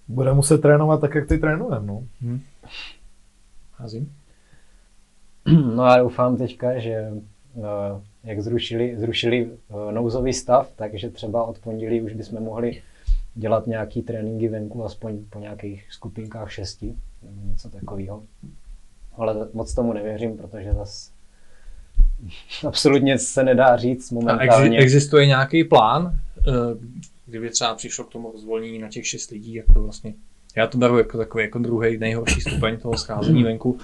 [0.07, 2.03] budeme muset trénovat tak, jak ty trénujeme, no.
[3.73, 4.13] Házím.
[5.75, 7.61] No já doufám teďka, že eh,
[8.23, 12.81] jak zrušili, zrušili eh, nouzový stav, takže třeba od pondělí už bychom mohli
[13.35, 18.23] dělat nějaký tréninky venku, aspoň po nějakých skupinkách šesti, nebo něco takového.
[19.17, 21.11] Ale moc tomu nevěřím, protože zas
[22.67, 24.77] absolutně se nedá říct A momentálně.
[24.77, 26.51] existuje nějaký plán, eh,
[27.33, 30.13] kdyby třeba přišlo k tomu rozvolnění na těch šest lidí, jak to vlastně,
[30.55, 33.77] já to beru jako takový jako druhý nejhorší stupeň toho scházení venku.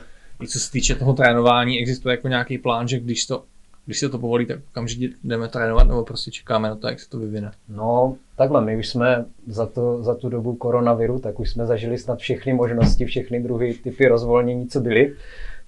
[0.43, 3.43] I co se týče toho trénování, existuje jako nějaký plán, že když to
[3.85, 7.09] když se to povolí, tak okamžitě jdeme trénovat, nebo prostě čekáme na to, jak se
[7.09, 7.51] to vyvine.
[7.69, 11.97] No, takhle, my už jsme za, to, za tu dobu koronaviru, tak už jsme zažili
[11.97, 15.15] snad všechny možnosti, všechny druhy, typy rozvolnění, co byly.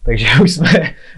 [0.06, 0.70] Takže už jsme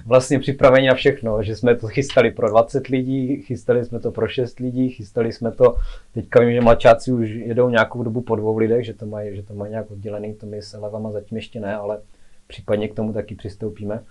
[0.06, 4.28] vlastně připraveni na všechno, že jsme to chystali pro 20 lidí, chystali jsme to pro
[4.28, 5.78] 6 lidí, chystali jsme to,
[6.14, 9.44] teďka vím, že mladšáci už jedou nějakou dobu po dvou lidech, že to mají, že
[9.44, 12.00] to mají nějak oddělený, to my s elevama zatím ještě ne, ale
[12.48, 14.04] případně k tomu taky přistoupíme.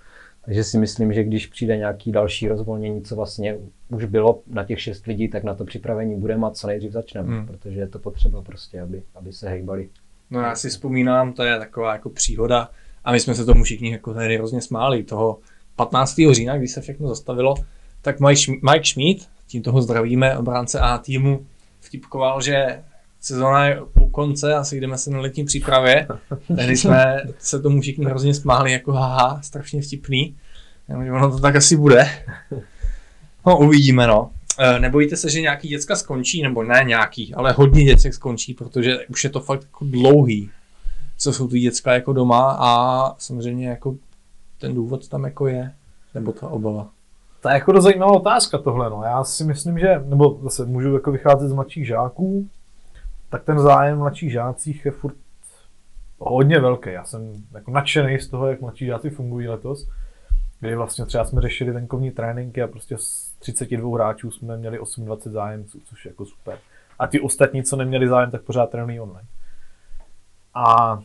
[0.44, 3.58] Takže si myslím, že když přijde nějaký další rozvolnění, co vlastně
[3.88, 7.36] už bylo na těch šest lidí, tak na to připravení budeme a co nejdřív začneme,
[7.36, 7.46] hmm.
[7.46, 9.88] protože je to potřeba prostě, aby, aby se hejbali.
[10.30, 12.70] No já si vzpomínám, to je taková jako příhoda
[13.04, 15.02] a my jsme se tomu všichni jako tady hrozně smáli.
[15.02, 15.38] Toho
[15.76, 16.14] 15.
[16.32, 17.54] října, když se všechno zastavilo,
[18.02, 21.46] tak Mike Schmi- Mike Schmidt, tím toho zdravíme, obránce A týmu,
[21.80, 22.82] vtipkoval, že
[23.20, 26.08] sezóna je u konce a sejdeme se na letní přípravě.
[26.56, 30.36] Tehdy jsme se tomu všichni hrozně smáli, jako haha, strašně vtipný.
[31.12, 32.08] Ono to tak asi bude.
[33.46, 34.30] No, uvidíme, no.
[34.58, 38.98] E, Nebojíte se, že nějaký děcka skončí, nebo ne nějaký, ale hodně děcek skončí, protože
[39.06, 40.50] už je to fakt jako dlouhý,
[41.22, 43.94] co jsou ty děcka jako doma a samozřejmě jako
[44.60, 45.74] ten důvod tam jako je,
[46.14, 46.88] nebo ta obava.
[47.40, 48.90] To je jako zajímavá otázka tohle.
[48.90, 49.02] No.
[49.04, 52.48] Já si myslím, že, nebo zase můžu jako vycházet z mladších žáků,
[53.28, 55.14] tak ten zájem mladších žácích je furt
[56.18, 56.92] hodně velký.
[56.92, 59.88] Já jsem jako nadšený z toho, jak mladší žáci fungují letos,
[60.60, 65.30] kdy vlastně třeba jsme řešili venkovní tréninky a prostě z 32 hráčů jsme měli 8-20
[65.30, 66.58] zájemců, což je jako super.
[66.98, 69.28] A ty ostatní, co neměli zájem, tak pořád trénují online.
[70.54, 70.98] A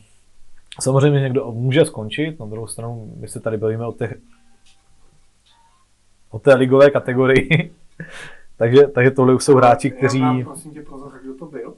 [0.80, 4.14] samozřejmě někdo může skončit, na druhou stranu my se tady bavíme o těch
[6.30, 7.74] o té ligové kategorii.
[8.56, 10.44] takže, takže tohle už jsou hráči, kteří...
[10.44, 11.74] prosím tě prozor, kdo to byl?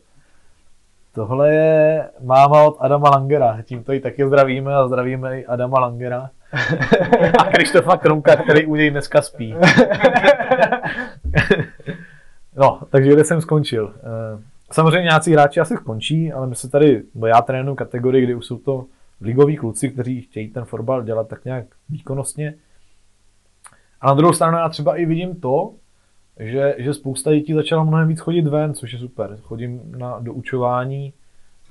[1.14, 3.62] Tohle je máma od Adama Langera.
[3.62, 6.30] Tímto ji taky zdravíme a zdravíme i Adama Langera.
[7.38, 9.54] a Krištofa Krumka, který u něj dneska spí.
[12.56, 13.94] no, takže kde jsem skončil.
[14.72, 18.46] Samozřejmě nějací hráči asi skončí, ale my se tady, bo já trénuji kategorii, kdy už
[18.46, 18.86] jsou to
[19.20, 22.54] ligoví kluci, kteří chtějí ten fotbal dělat tak nějak výkonnostně.
[24.00, 25.74] A na druhou stranu já třeba i vidím to,
[26.38, 29.38] že, že spousta dětí začala mnohem víc chodit ven, což je super.
[29.42, 31.12] Chodím na doučování,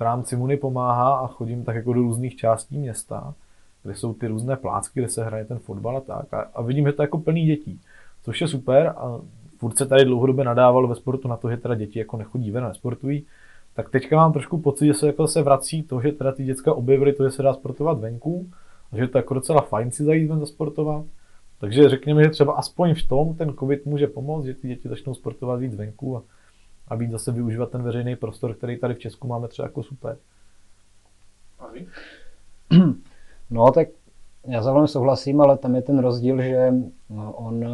[0.00, 3.34] rámci Muny pomáhá a chodím tak jako do různých částí města,
[3.82, 6.34] kde jsou ty různé plácky, kde se hraje ten fotbal a tak.
[6.34, 7.80] A, a vidím, že to je jako plný dětí,
[8.22, 9.20] což je super a
[9.60, 12.64] furt se tady dlouhodobě nadávalo ve sportu na to, že teda děti jako nechodí ven
[12.64, 13.26] a nesportují.
[13.74, 16.74] Tak teďka mám trošku pocit, že se jako se vrací to, že teda ty děcka
[16.74, 18.50] objevily to, že se dá sportovat venku,
[18.92, 21.04] a že to je jako docela fajn si zajít ven zasportovat.
[21.60, 25.14] Takže řekněme, že třeba aspoň v tom ten covid může pomoct, že ty děti začnou
[25.14, 26.22] sportovat víc venku a,
[26.88, 30.16] a víc zase využívat ten veřejný prostor, který tady v Česku máme třeba jako super.
[33.52, 33.88] No tak
[34.46, 36.72] já za souhlasím, ale tam je ten rozdíl, že
[37.10, 37.64] no, on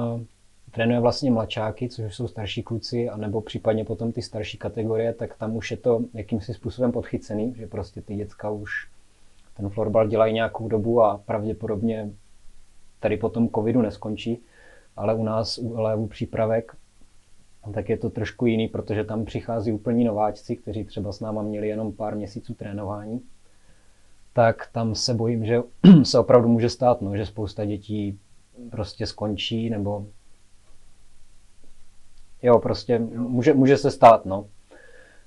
[0.77, 5.57] trénuje vlastně mladšáky, což jsou starší kluci, anebo případně potom ty starší kategorie, tak tam
[5.57, 8.89] už je to jakýmsi způsobem podchycený, že prostě ty děcka už
[9.57, 12.11] ten florbal dělají nějakou dobu a pravděpodobně
[13.01, 14.43] tady po tom covidu neskončí,
[14.97, 16.77] ale u nás u elevů přípravek
[17.73, 21.69] tak je to trošku jiný, protože tam přichází úplní nováčci, kteří třeba s náma měli
[21.69, 23.21] jenom pár měsíců trénování,
[24.33, 25.63] tak tam se bojím, že
[26.03, 28.19] se opravdu může stát, no, že spousta dětí
[28.71, 30.07] prostě skončí, nebo
[32.43, 34.47] jo, prostě může, může se stát, no.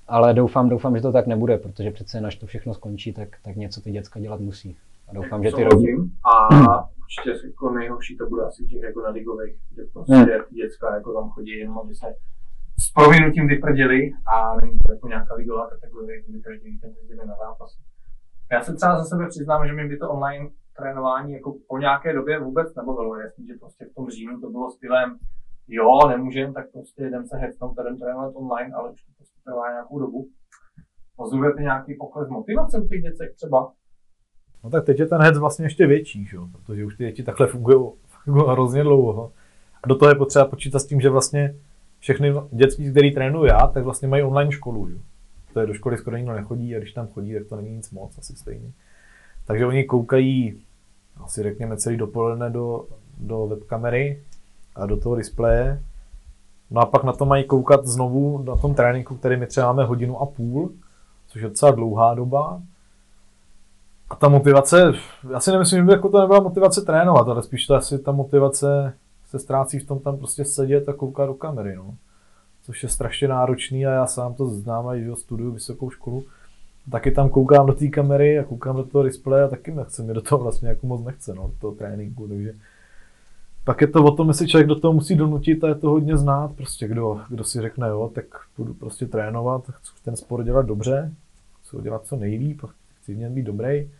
[0.08, 3.56] Ale doufám, doufám, že to tak nebude, protože přece až to všechno skončí, tak, tak
[3.56, 4.76] něco ty děcka dělat musí.
[5.08, 5.92] A doufám, že ty rodiče...
[6.24, 10.26] A určitě jako nejhorší to bude asi těch jako na ligových, kde prostě Hmm.
[10.50, 12.06] děcka jako tam chodí jenom, aby se
[12.78, 17.34] s provinutím vyprdili a není to jako nějaká ligová kategorie, kdy každý víkend jezdili na
[17.34, 17.78] zápas.
[18.52, 22.12] Já se třeba za sebe přiznám, že mi by to online trénování jako po nějaké
[22.12, 23.16] době vůbec nebavilo.
[23.16, 25.18] Je Jasný, že prostě v tom říjnu to bylo stylem,
[25.70, 29.70] jo, nemůžem, tak prostě jdem se hecnout, jdem trénovat online, ale už to prostě trvá
[29.70, 30.28] nějakou dobu.
[31.16, 33.72] Pozorujete nějaký pokles motivace u těch děcek třeba?
[34.64, 36.36] No tak teď je ten hec vlastně ještě větší, že?
[36.52, 37.92] protože už ty děti takhle fungují
[38.26, 39.32] hrozně dlouho.
[39.82, 41.56] A do toho je potřeba počítat s tím, že vlastně
[41.98, 44.88] všechny dětství, který trénuju já, tak vlastně mají online školu.
[44.88, 44.96] Že?
[45.52, 47.90] To je do školy skoro nikdo nechodí a když tam chodí, tak to není nic
[47.90, 48.72] moc, asi stejně.
[49.46, 50.62] Takže oni koukají
[51.16, 52.86] asi řekněme celý dopoledne do,
[53.18, 54.22] do webkamery
[54.86, 55.82] do toho displeje.
[56.70, 59.84] No a pak na to mají koukat znovu na tom tréninku, který my třeba máme
[59.84, 60.72] hodinu a půl,
[61.28, 62.62] což je docela dlouhá doba.
[64.10, 64.92] A ta motivace,
[65.30, 68.12] já si nemyslím, že by jako to nebyla motivace trénovat, ale spíš to asi ta
[68.12, 68.94] motivace
[69.26, 71.94] se ztrácí v tom tam prostě sedět a koukat do kamery, no.
[72.62, 76.24] Což je strašně náročný a já sám to znám, a že studuju vysokou školu.
[76.90, 80.14] Taky tam koukám do té kamery a koukám do toho displeje a taky nechce, mě
[80.14, 82.54] do toho vlastně jako moc nechce, no, do toho tréninku, takže
[83.64, 86.16] pak je to o tom, jestli člověk do toho musí donutit a je to hodně
[86.16, 88.24] znát, prostě kdo, kdo si řekne, jo, tak
[88.58, 91.12] budu prostě trénovat, chci ten sport dělat dobře,
[91.62, 92.62] chci ho dělat co nejlíp,
[93.00, 93.90] chci v něm být dobrý.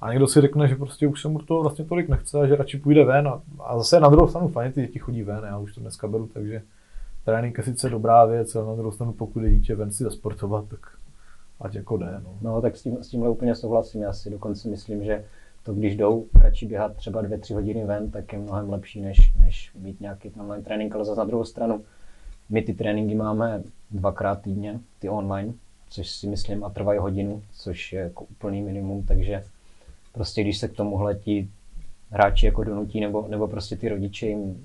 [0.00, 2.56] A někdo si řekne, že prostě už se mu to vlastně tolik nechce a že
[2.56, 3.28] radši půjde ven.
[3.28, 6.08] A, a zase na druhou stranu fajn, ty děti chodí ven, já už to dneska
[6.08, 6.62] beru, takže
[7.24, 10.64] trénink je sice dobrá věc, ale na druhou stranu pokud je dítě ven si zasportovat,
[10.68, 10.80] tak
[11.60, 12.20] ať jako jde.
[12.24, 12.38] No.
[12.42, 14.02] No, tak s, tím, s tímhle úplně souhlasím.
[14.02, 15.24] Já si dokonce myslím, že
[15.64, 19.34] to když jdou radši běhat třeba dvě, tři hodiny ven, tak je mnohem lepší, než,
[19.38, 21.84] než mít nějaký online trénink, ale zase na druhou stranu
[22.48, 25.52] my ty tréninky máme dvakrát týdně, ty online,
[25.90, 29.44] což si myslím a trvají hodinu, což je jako úplný minimum, takže
[30.12, 31.48] prostě když se k tomuhle ti
[32.10, 34.64] hráči jako donutí, nebo, nebo prostě ty rodiče jim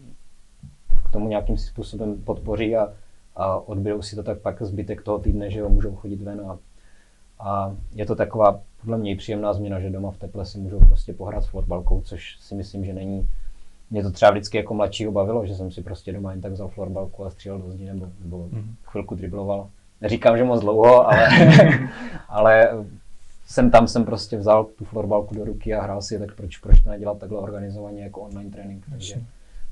[1.10, 2.94] k tomu nějakým způsobem podpoří a,
[3.36, 6.58] a odbijou si to tak pak zbytek toho týdne, že jo, můžou chodit ven a,
[7.40, 11.14] a je to taková podle mě příjemná změna, že doma v teple si můžou prostě
[11.14, 13.30] pohrát s florbalkou, což si myslím, že není
[13.90, 16.68] mě to třeba vždycky jako mladšího bavilo, že jsem si prostě doma jen tak vzal
[16.68, 18.76] florbalku a střílel do zdi nebo, nebo mm.
[18.84, 19.70] chvilku dribloval.
[20.02, 21.28] Neříkám, že moc dlouho, ale,
[22.30, 22.70] ale
[23.46, 26.82] jsem tam jsem prostě vzal tu florbalku do ruky a hrál si, tak proč, proč
[26.82, 28.86] to nedělat takhle organizovaně jako online trénink.
[28.90, 29.16] Takže,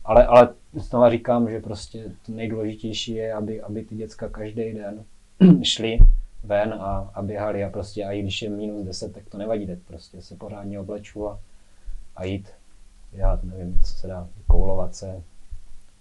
[0.05, 5.03] ale, ale znova říkám, že prostě to nejdůležitější je, aby, aby ty děcka každý den
[5.63, 5.97] šli
[6.47, 9.67] ven a, a běhali a prostě a i když je minus 10, tak to nevadí,
[9.67, 11.39] tak prostě se pořádně obleču a,
[12.15, 12.49] a jít.
[13.13, 15.21] Já nevím, co se dá, koulovat se,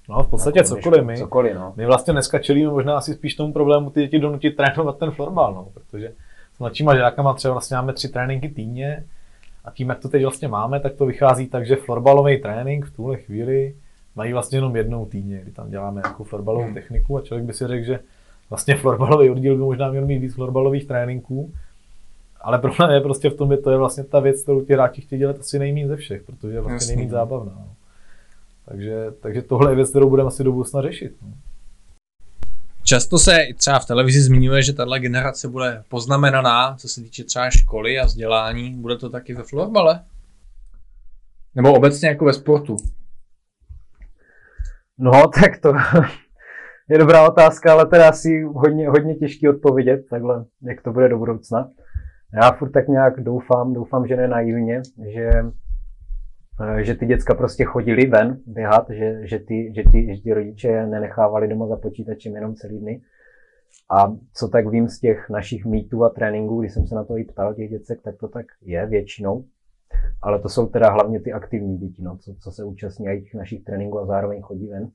[0.09, 1.16] No, v podstatě cokoliv my.
[1.18, 1.72] Cokoliv, no.
[1.76, 5.54] My vlastně dneska čelíme možná asi spíš tomu problému ty děti donutit trénovat ten florbal,
[5.54, 6.12] no, protože
[6.54, 9.04] s mladšíma žákama třeba vlastně máme tři tréninky týdně
[9.64, 12.96] a tím, jak to teď vlastně máme, tak to vychází tak, že florbalový trénink v
[12.96, 13.74] tuhle chvíli
[14.16, 17.66] mají vlastně jenom jednou týdně, kdy tam děláme jako florbalovou techniku a člověk by si
[17.66, 18.00] řekl, že
[18.50, 21.52] vlastně florbalový oddíl by možná měl mít víc florbalových tréninků,
[22.40, 25.00] ale problém je prostě v tom, že to je vlastně ta věc, kterou ti hráči
[25.00, 27.52] chtějí dělat asi nejméně ze všech, protože je vlastně nejméně zábavná.
[27.56, 27.74] No.
[28.64, 31.12] Takže, takže tohle je věc, kterou budeme asi do budoucna řešit.
[31.22, 31.28] No.
[32.82, 37.24] Často se i třeba v televizi zmiňuje, že tahle generace bude poznamenaná, co se týče
[37.24, 38.74] třeba školy a vzdělání.
[38.74, 40.04] Bude to taky ve florbale?
[41.54, 42.76] Nebo obecně jako ve sportu?
[44.98, 45.72] No, tak to
[46.90, 51.18] je dobrá otázka, ale teda asi hodně, hodně těžký odpovědět, takhle, jak to bude do
[51.18, 51.70] budoucna.
[52.42, 55.31] Já furt tak nějak doufám, doufám, že ne naivně, že,
[56.62, 60.33] eh, že ty děcka prostě chodili ven běhat, že, že, ty, že, ty, že ty
[60.33, 63.01] rodiče je nenechávali doma za počítačem jenom celý dny.
[63.90, 67.16] A co tak vím z těch našich mítů a tréninků, když jsem se na to
[67.16, 69.44] i ptal těch děcek, tak to tak je většinou.
[70.22, 73.64] Ale to jsou teda hlavně ty aktivní děti, no, co, co se účastní těch našich
[73.64, 74.90] tréninků a zároveň chodí ven.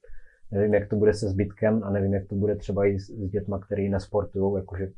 [0.52, 3.30] Nevím, jak to bude se zbytkem a nevím, jak to bude třeba i s, s
[3.30, 4.92] dětma, který nesportují, jakože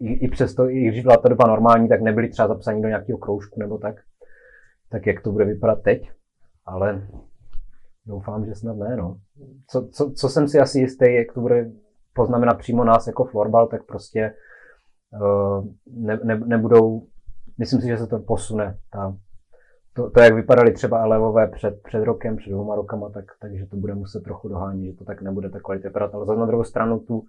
[0.00, 3.18] i, i přesto, i když byla ta doba normální, tak nebyli třeba zapsaní do nějakého
[3.18, 3.96] kroužku nebo tak.
[4.88, 6.10] Tak jak to bude vypadat teď,
[6.66, 7.08] ale
[8.06, 9.20] doufám, že snad ne, no.
[9.66, 11.70] Co, co, co jsem si asi jistý, jak to bude
[12.12, 14.34] poznamenat přímo nás jako florbal, tak prostě
[15.20, 17.06] uh, ne, ne, nebudou,
[17.58, 19.16] myslím si, že se to posune, ta,
[19.92, 23.76] to, to, jak vypadaly třeba elevové před, před rokem, před dvěma rokama, tak, takže to
[23.76, 26.14] bude muset trochu dohánět, že to tak nebude tak kvalitě vypadat.
[26.14, 27.26] Ale za na druhou stranu tu,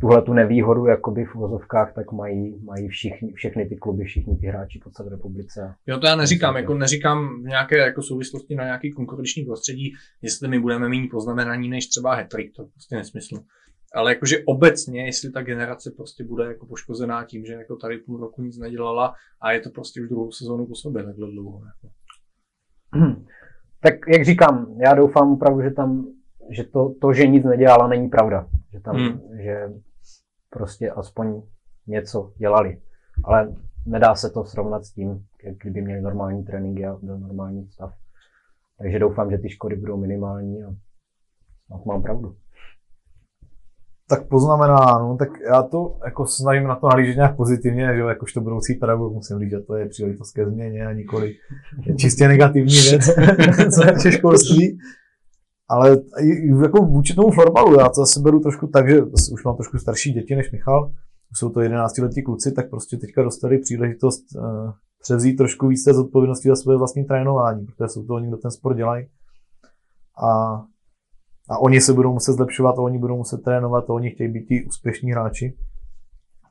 [0.00, 4.46] tuhle tu nevýhodu jakoby v vozovkách, tak mají, mají všichni, všechny ty kluby, všichni ty
[4.46, 5.74] hráči po celé republice.
[5.86, 10.48] Jo, to já neříkám, jako neříkám v nějaké jako souvislosti na nějaký konkurenční prostředí, jestli
[10.48, 13.36] my budeme méně poznamenaní než třeba Hetrik, to je prostě nesmysl.
[13.94, 18.20] Ale jakože obecně, jestli ta generace prostě bude jako poškozená tím, že jako tady půl
[18.20, 21.62] roku nic nedělala a je to prostě už druhou sezónu po sobě takhle dlouho.
[21.64, 21.94] Jako.
[23.82, 26.08] Tak jak říkám, já doufám opravdu, že tam,
[26.50, 28.48] že to, to že nic nedělala, není pravda.
[28.72, 29.20] Že tam, Hmm.
[29.42, 29.72] že
[30.50, 31.42] prostě aspoň
[31.86, 32.80] něco dělali.
[33.24, 37.68] Ale nedá se to srovnat s tím, jak kdyby měli normální tréninky a byl normální
[37.68, 37.94] stav.
[38.78, 40.74] Takže doufám, že ty škody budou minimální a
[41.66, 42.36] snad mám pravdu.
[44.10, 48.08] Tak poznamená, no, tak já to jako snažím na to nahlížet nějak pozitivně, že jo,
[48.08, 51.34] jakožto budoucí pedagog musím říct, že to je příležitost ke změně a nikoli
[51.96, 53.10] čistě negativní věc,
[54.00, 54.78] co je školství.
[55.68, 55.96] Ale
[56.62, 60.12] jako vůči tomu florbalu, já to zase beru trošku tak, že už mám trošku starší
[60.12, 60.92] děti než Michal,
[61.34, 64.70] jsou to 11-letí kluci, tak prostě teďka dostali příležitost uh,
[65.02, 68.50] převzít trošku víc té zodpovědnosti za svoje vlastní trénování, protože jsou to oni, kdo ten
[68.50, 69.06] sport dělají.
[70.24, 70.62] A
[71.50, 74.46] a oni se budou muset zlepšovat, a oni budou muset trénovat, a oni chtějí být
[74.46, 75.56] ti úspěšní hráči.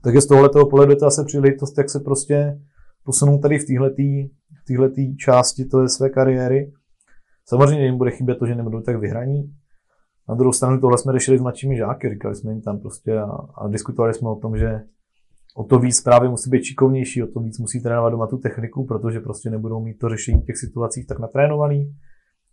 [0.03, 2.59] Takže z tohoto pohledu je to asi příležitost, jak se prostě
[3.03, 6.71] posunou tady v téhletý, v téhletý části je své kariéry.
[7.45, 9.53] Samozřejmě jim bude chybět to, že nebudou tak vyhraní.
[10.29, 13.31] Na druhou stranu tohle jsme řešili s mladšími žáky, říkali jsme jim tam prostě a,
[13.55, 14.81] a diskutovali jsme o tom, že
[15.55, 18.85] o to víc právě musí být šikovnější, o to víc musí trénovat doma tu techniku,
[18.85, 21.93] protože prostě nebudou mít to řešení v těch situacích tak natrénovaný.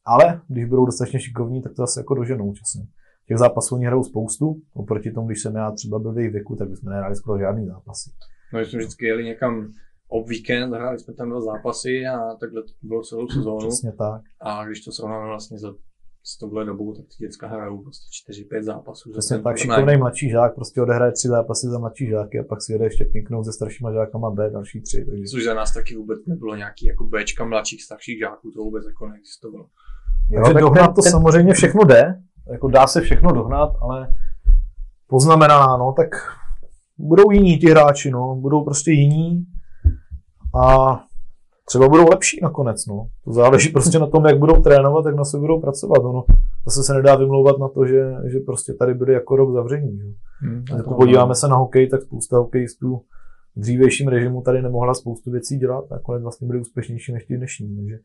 [0.07, 2.87] Ale když budou dostatečně šikovní, tak to zase jako doženou časem.
[3.29, 6.57] Těch zápasů oni hrajou spoustu, oproti tomu, když jsem já třeba byl v jejich věku,
[6.57, 8.11] tak bychom nehráli skoro žádný zápasy.
[8.53, 9.73] No, my jsme vždycky jeli někam
[10.09, 13.69] ob víkend, hráli jsme tam dva zápasy a takhle to bylo celou sezónu.
[13.69, 14.23] Přesně tak.
[14.41, 15.75] A když to srovnáme vlastně za
[16.29, 19.11] s touhle dobou, tak ty děcka hrajou prostě 4-5 zápasů.
[19.13, 22.63] Přesně ten tak, šikovný mladší žák prostě odehraje tři zápasy za mladší žáky a pak
[22.63, 25.05] si jede ještě pinknout se staršíma žákama B další tři.
[25.05, 28.87] Takže Což za nás taky vůbec nebylo nějaký jako Bčka mladších, starších žáků, to vůbec
[28.87, 29.67] jako neexistovalo.
[30.31, 32.15] Jo, Takže tak dohnat ten- to ten- samozřejmě všechno jde,
[32.53, 34.09] jako dá se všechno dohnat, ale
[35.09, 36.09] poznamenaná, no, tak
[36.99, 39.45] budou jiní ti hráči, no, budou prostě jiní
[40.65, 40.99] a
[41.69, 43.07] třeba budou lepší nakonec, no.
[43.25, 46.25] To záleží prostě na tom, jak budou trénovat, jak na sebe budou pracovat, no.
[46.67, 50.05] Zase se nedá vymlouvat na to, že, že prostě tady byli jako rok zavření, že?
[50.41, 53.01] Hmm, Jako podíváme se na hokej, tak spousta hokejistů
[53.57, 57.77] v dřívějším režimu tady nemohla spoustu věcí dělat, nakonec vlastně byli úspěšnější než ti dnešní,
[57.77, 57.97] takže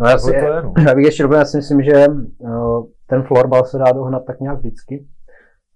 [0.00, 0.74] No já, si, to je, no.
[0.86, 2.06] já bych ještě doplnil, já si myslím, že
[2.38, 5.06] uh, ten florbal se dá dohnat tak nějak vždycky,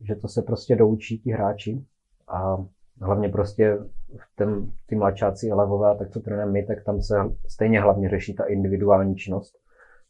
[0.00, 1.84] že to se prostě doučí ti hráči
[2.28, 2.56] a
[3.00, 3.78] hlavně prostě
[4.16, 7.14] v ten, ty mladšáci a levové, tak co trénujeme my, tak tam se
[7.48, 9.58] stejně hlavně řeší ta individuální činnost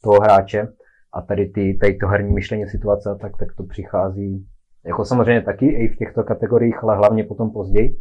[0.03, 0.69] toho hráče
[1.13, 4.47] a tady, ty, tady to herní myšlení situace, tak, tak to přichází
[4.87, 7.97] jako samozřejmě taky i v těchto kategoriích, ale hlavně potom později.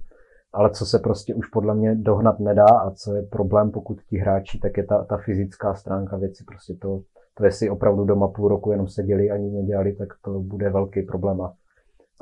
[0.58, 4.18] Ale co se prostě už podle mě dohnat nedá a co je problém, pokud ti
[4.18, 6.44] hráči, tak je ta, ta fyzická stránka věci.
[6.48, 7.02] Prostě to,
[7.34, 11.02] to jestli opravdu doma půl roku jenom seděli a nic nedělali, tak to bude velký
[11.02, 11.42] problém.
[11.42, 11.54] A,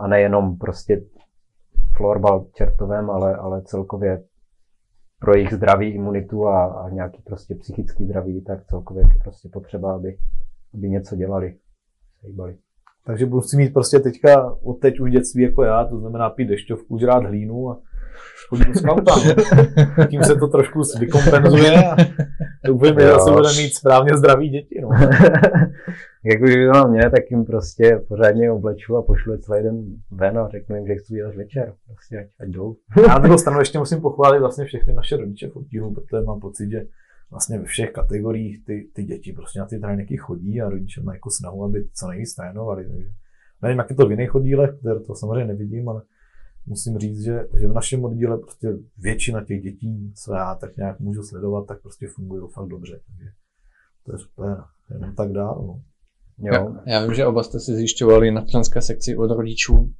[0.07, 1.01] nejenom prostě
[1.97, 4.23] florbal čertovém, ale, ale celkově
[5.19, 9.95] pro jejich zdraví, imunitu a, a nějaký prostě psychický zdraví, tak celkově je prostě potřeba,
[9.95, 10.17] aby,
[10.73, 11.55] aby něco dělali.
[12.23, 12.57] se.
[13.05, 16.47] Takže budu si mít prostě teďka od teď už dětství jako já, to znamená pít
[16.47, 17.81] dešťovku, žrát hlínu a
[18.85, 18.95] no.
[20.09, 21.95] Tím se to trošku vykompenzuje a
[22.65, 24.81] doufujeme, že zase bude mít správně zdraví děti.
[24.81, 24.89] No.
[26.25, 29.85] Jak už to na mě, tak jim prostě pořádně obleču a pošlu je celý den
[30.11, 31.73] ven a řeknu jim, že chci jít až večer.
[31.87, 32.75] Prostě ať, ať jdou.
[32.97, 36.39] Já na druhou stranu ještě musím pochválit vlastně všechny naše rodiče v oddílu, protože mám
[36.39, 36.81] pocit, že
[37.31, 41.15] vlastně ve všech kategoriích ty, ty děti prostě na ty tréninky chodí a rodiče mají
[41.15, 42.87] jako snahu, aby co nejvíc trénovali.
[42.87, 43.09] Takže
[43.61, 46.01] nevím, jak je to v jiných oddílech, které to samozřejmě nevidím, ale
[46.65, 50.99] musím říct, že, že v našem oddíle prostě většina těch dětí, co já tak nějak
[50.99, 52.99] můžu sledovat, tak prostě fungují fakt dobře.
[53.07, 53.29] Takže
[54.05, 54.63] to je super,
[54.93, 55.63] jenom tak dál.
[55.67, 55.81] No.
[56.37, 56.53] Jo.
[56.53, 59.93] Já, já vím, že oba jste si zjišťovali na členské sekci od rodičů,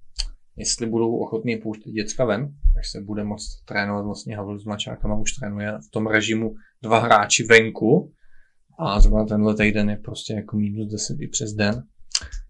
[0.56, 5.16] jestli budou ochotní pouštět děcka ven, až se bude moct trénovat vlastně Havel s mladšákama
[5.16, 8.12] už trénuje v tom režimu dva hráči venku
[8.80, 11.84] a zrovna tenhle týden je prostě jako minus 10 i přes den.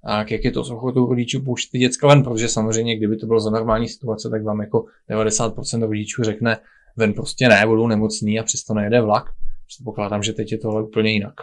[0.04, 3.28] A jak je to s ochotou rodičů pouštět ty děcka ven, protože samozřejmě, kdyby to
[3.28, 6.58] bylo za normální situace, tak vám jako 90% rodičů řekne,
[6.98, 9.26] ven prostě ne, budou nemocní a přesto nejede vlak.
[9.68, 11.34] Předpokládám, že teď je tohle úplně jinak.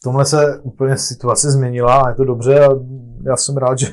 [0.00, 2.68] v tomhle se úplně situace změnila a je to dobře a
[3.26, 3.86] já jsem rád, že,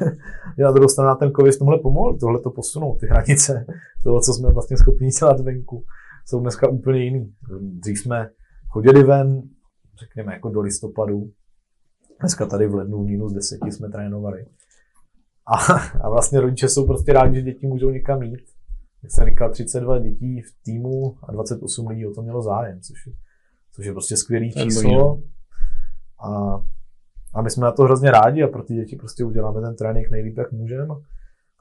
[0.57, 3.65] že na druhou stranu ten covid tomhle pomohl, tohle to posunout, ty hranice,
[4.03, 5.83] toho, co jsme vlastně schopni dělat venku,
[6.25, 7.33] jsou dneska úplně jiný.
[7.61, 8.29] Dřív jsme
[8.69, 9.41] chodili ven,
[9.99, 11.31] řekněme jako do listopadu,
[12.23, 14.45] dneska tady v lednu minus 10 jsme trénovali.
[15.45, 15.55] A,
[16.03, 18.39] a vlastně rodiče jsou prostě rádi, že děti můžou někam jít.
[19.03, 23.07] Jak jsem říkal, 32 dětí v týmu a 28 lidí o to mělo zájem, což
[23.07, 23.13] je,
[23.71, 25.21] což je prostě skvělý číslo.
[26.19, 26.61] A,
[27.33, 30.11] a my jsme na to hrozně rádi a pro ty děti prostě uděláme ten trénink
[30.11, 30.95] nejlíp, jak můžeme.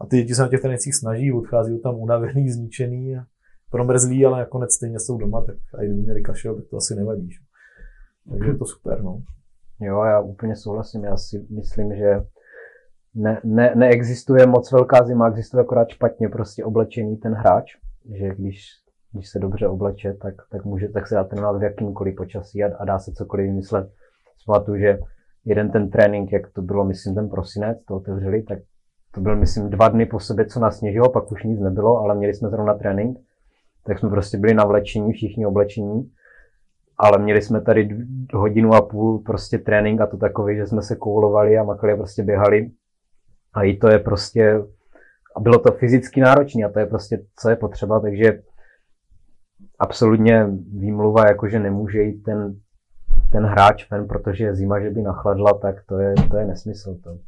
[0.01, 3.25] A ty děti se na těch trénincích snaží, odchází tam unavený, zničený a
[3.71, 7.31] promrzlí, ale nakonec stejně jsou doma, tak a kdyby měli kašel, tak to asi nevadí.
[7.31, 7.39] že?
[8.31, 9.23] Takže je to super, no.
[9.83, 11.05] Jo, já úplně souhlasím.
[11.05, 12.23] Já si myslím, že
[13.15, 17.73] ne, ne, neexistuje moc velká zima, existuje akorát špatně prostě oblečený ten hráč,
[18.19, 18.67] že když,
[19.13, 22.77] když se dobře obleče, tak, tak, může, tak se dá trénovat v jakýmkoliv počasí a,
[22.77, 23.91] a dá se cokoliv vymyslet.
[24.47, 24.99] Pamatuju, že
[25.45, 28.59] jeden ten trénink, jak to bylo, myslím, ten prosinec, to otevřeli, tak
[29.15, 32.35] to byl, myslím, dva dny po sobě, co nasněžilo, pak už nic nebylo, ale měli
[32.35, 33.19] jsme zrovna trénink,
[33.87, 36.11] tak jsme prostě byli navlečení, všichni oblečení,
[36.99, 37.89] ale měli jsme tady
[38.35, 41.97] hodinu a půl prostě trénink a to takový, že jsme se koulovali a makali a
[41.97, 42.71] prostě běhali.
[43.55, 44.63] A i to je prostě,
[45.37, 48.43] a bylo to fyzicky náročné a to je prostě, co je potřeba, takže
[49.79, 50.47] absolutně
[50.79, 52.57] výmluva, jako že nemůže jít ten,
[53.33, 56.99] ten hráč ven, protože je zima, že by nachladla, tak to je, to je nesmysl.
[57.05, 57.19] To.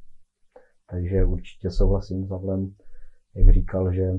[0.91, 2.75] Takže určitě souhlasím s Pavlem,
[3.37, 4.11] jak říkal, že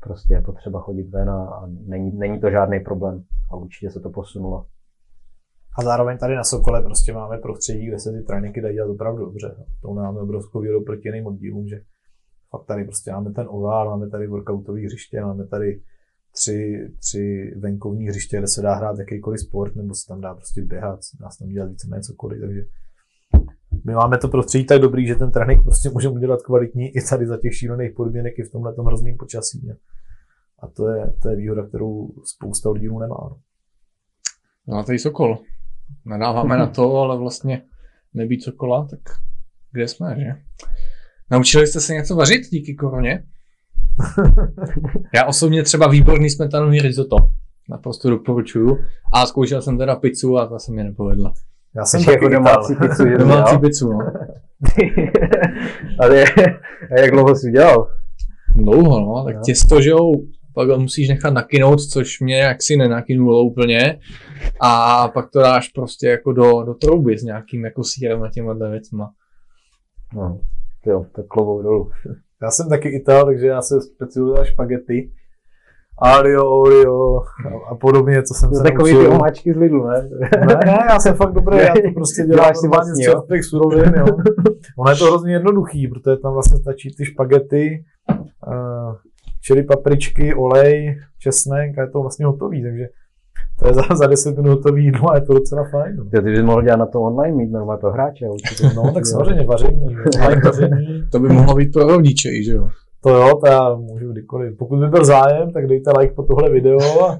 [0.00, 3.24] prostě je potřeba chodit ven a, a není, není to žádný problém.
[3.50, 4.66] A určitě se to posunulo.
[5.78, 9.24] A zároveň tady na Sokole prostě máme prostředí, kde se ty tréninky dají dělat opravdu
[9.24, 9.56] dobře.
[9.82, 11.80] To máme obrovskou výhodu proti jiným oddílům, že
[12.50, 15.82] fakt tady prostě máme ten ovál, máme tady workoutový hřiště, máme tady
[16.32, 20.62] tři, tři venkovní hřiště, kde se dá hrát jakýkoliv sport, nebo se tam dá prostě
[20.62, 22.62] běhat, dá se tam dělat víceméně cokoliv, takže
[23.84, 27.26] my máme to prostředí tak dobrý, že ten trénink prostě můžeme udělat kvalitní i tady
[27.26, 29.66] za těch šílených podmínek i v tomhle hrozném počasí.
[29.66, 29.76] ne?
[30.62, 33.16] A to je, to je výhoda, kterou spousta oddílů nemá.
[33.20, 33.36] No.
[34.68, 35.38] No a tady Sokol.
[36.06, 37.62] nadáváme na to, ale vlastně
[38.14, 39.00] nebýt co kola, tak
[39.72, 40.26] kde jsme, že?
[41.30, 43.24] Naučili jste se něco vařit díky koroně?
[45.14, 47.16] Já osobně třeba výborný smetanový risotto.
[47.68, 48.78] Naprosto doporučuju.
[49.12, 51.32] A zkoušel jsem teda pizzu a ta se mi nepovedla.
[51.76, 53.58] Já jsem taky jako domácí pizzu, že Domácí dělal?
[53.60, 53.98] pizzu, no.
[56.00, 56.24] Ale
[56.96, 57.88] a jak dlouho jsi udělal?
[58.54, 59.24] Dlouho, no.
[59.24, 60.12] Tak těsto, že jo,
[60.54, 63.98] pak ho musíš nechat nakynout, což mě jaksi nenakynulo úplně.
[64.60, 68.54] A pak to dáš prostě jako do, do trouby s nějakým jako sírem a těma
[68.70, 69.10] věcma.
[70.14, 70.40] No,
[70.86, 71.90] jo, tak klovou dolů.
[72.42, 75.10] Já jsem taky Ital, takže já se specializuji na špagety.
[76.02, 80.08] Alio, Oreo a- a podobně, co jsem To se takový ty omáčky z Lidlu, ne?
[80.46, 83.06] Ne, ne, já jsem fakt dobrý, já to prostě dělám Děláš si normálně vlastní, z
[83.10, 84.06] čerstvých surovin, jo.
[84.78, 87.84] Ono je to hrozně jednoduchý, protože tam vlastně stačí ty špagety,
[88.46, 88.94] uh,
[89.40, 92.88] čili papričky, olej, česnek a je to vlastně hotový, takže
[93.58, 95.96] to je za, za 10 minut hotový jídlo a je to docela fajn.
[95.96, 98.28] No, ty bys mohl dělat na to online, mít normálně pro hráče.
[98.28, 98.70] určitě.
[98.76, 102.68] no tak samozřejmě vaření, online vaření, To by mohlo být pro rodiče, i, že jo.
[103.00, 104.56] to jo, to já můžu kdykoliv.
[104.58, 107.18] Pokud by byl zájem, tak dejte like po tohle video a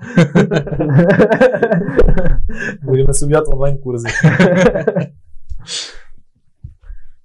[2.82, 4.08] můžeme si udělat online kurzy.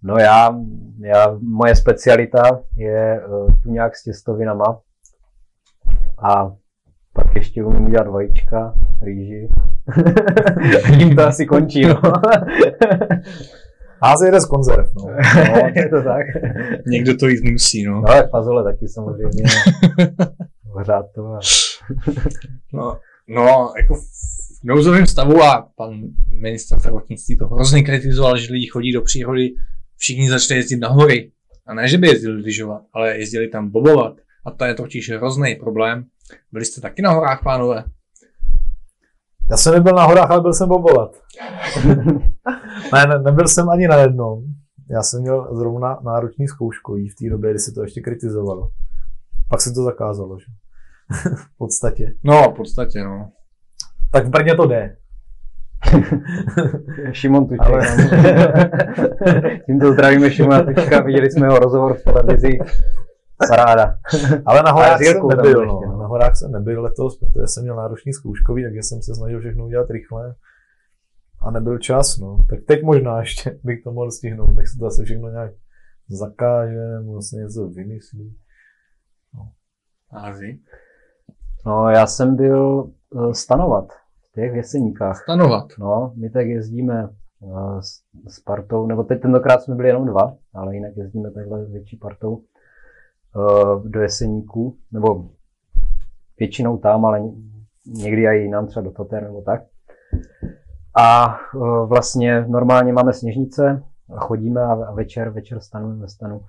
[0.03, 0.55] No já,
[1.05, 2.43] já, moje specialita
[2.77, 4.79] je uh, tuňák s těstovinama
[6.29, 6.51] a
[7.13, 9.49] pak ještě umím udělat vajíčka, rýži.
[10.97, 12.01] Tím to asi končí, no.
[14.01, 15.03] A jede z konzerv, no.
[15.35, 16.25] no je to tak.
[16.87, 18.01] Někdo to jít musí, no.
[18.01, 19.43] No, tak fazole taky samozřejmě.
[20.79, 21.39] Hřát to a...
[22.73, 22.97] No,
[23.27, 26.01] no jako v nouzovém stavu a pan
[26.41, 29.49] ministr zdravotnictví to hrozně kritizoval, že lidi chodí do přírody,
[29.97, 31.31] všichni začali jezdit na hory.
[31.67, 34.15] A ne, že by jezdili lyžovat, ale jezdili tam bobovat.
[34.45, 36.05] A to je totiž hrozný problém.
[36.51, 37.83] Byli jste taky na horách, pánové?
[39.49, 41.11] Já jsem nebyl na horách, ale byl jsem bobovat.
[42.93, 44.43] ne, ne, nebyl jsem ani na jednom.
[44.89, 48.71] Já jsem měl zrovna náročný zkouškový v té době, kdy se to ještě kritizovalo.
[49.49, 50.45] Pak se to zakázalo, že?
[51.35, 52.15] v podstatě.
[52.23, 53.31] No, v podstatě, no.
[54.11, 54.97] Tak v Brně to jde.
[57.11, 57.61] Šimon Tuček.
[57.61, 57.87] Ale-
[59.65, 62.59] Tímto zdravíme Šimona Tučka, viděli jsme jeho rozhovor v televizi.
[63.49, 63.97] Paráda.
[64.45, 65.81] Ale na horách jsem nebyl, byl no.
[65.85, 65.97] no.
[65.97, 69.65] Na horách jsem nebyl letos, protože jsem měl náročný zkouškový, takže jsem se snažil všechno
[69.65, 70.35] udělat rychle.
[71.39, 72.37] A nebyl čas, no.
[72.49, 75.51] Tak teď možná ještě bych to mohl stihnout, než se to zase všechno nějak
[76.09, 78.37] zakáže, nebo vlastně něco vymyslí.
[80.11, 80.59] Ázi.
[81.65, 83.85] No, já jsem byl eh, stanovat
[84.35, 85.23] těch věseníkách.
[85.23, 85.65] Stanovat.
[85.79, 87.09] No, my tak jezdíme
[87.43, 91.65] eh, s, s partou, nebo teď tentokrát jsme byli jenom dva, ale jinak jezdíme takhle
[91.65, 92.41] s větší partou
[93.35, 95.29] eh, do Jeseníků, nebo
[96.39, 97.21] většinou tam, ale
[97.85, 99.61] někdy i jinam, třeba do Tater nebo tak.
[100.97, 103.83] A eh, vlastně normálně máme sněžnice,
[104.15, 106.41] a chodíme a, a večer, večer stanujeme ve stanu.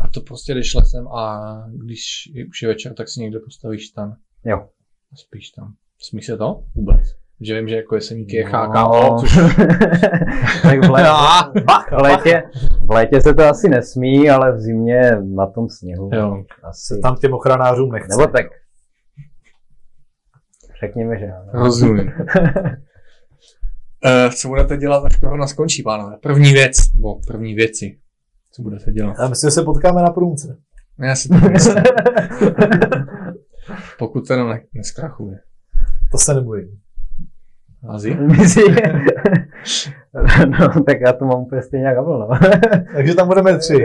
[0.00, 4.16] A to prostě jdeš lesem a když už je večer, tak si někde postavíš stan.
[4.44, 4.68] Jo.
[5.14, 5.74] Spíš tam.
[5.98, 6.62] Smí se to?
[6.74, 7.00] Vůbec.
[7.40, 8.50] Že vím, že jako jeseníky je No.
[8.50, 9.36] HKO, což...
[10.62, 11.02] tak v, lé...
[11.08, 11.52] Ah,
[11.90, 12.42] v, létě,
[12.86, 16.10] v létě se to asi nesmí, ale v zimě na tom sněhu.
[16.12, 16.44] Jo.
[16.62, 17.00] Asi.
[17.02, 18.16] Tam těm ochranářům nechce.
[18.16, 18.46] Nebo tak.
[20.80, 21.52] Řekněme, že ano.
[21.52, 22.12] Rozumím.
[24.04, 26.16] Uh, co budete dělat, až korona skončí, pánové?
[26.22, 27.98] První věc, nebo první věci.
[28.52, 29.16] Co budete dělat?
[29.20, 30.56] Já myslím, že se potkáme na průmce.
[30.98, 31.76] Já si to myslím.
[33.98, 35.38] Pokud teda ne, neskrachuje.
[36.12, 36.68] To se nebojím.
[37.88, 38.14] Azi?
[38.20, 38.76] Myslí-
[40.46, 42.28] no, tak já to mám úplně stejně jak no.
[42.94, 43.84] Takže tam budeme tři.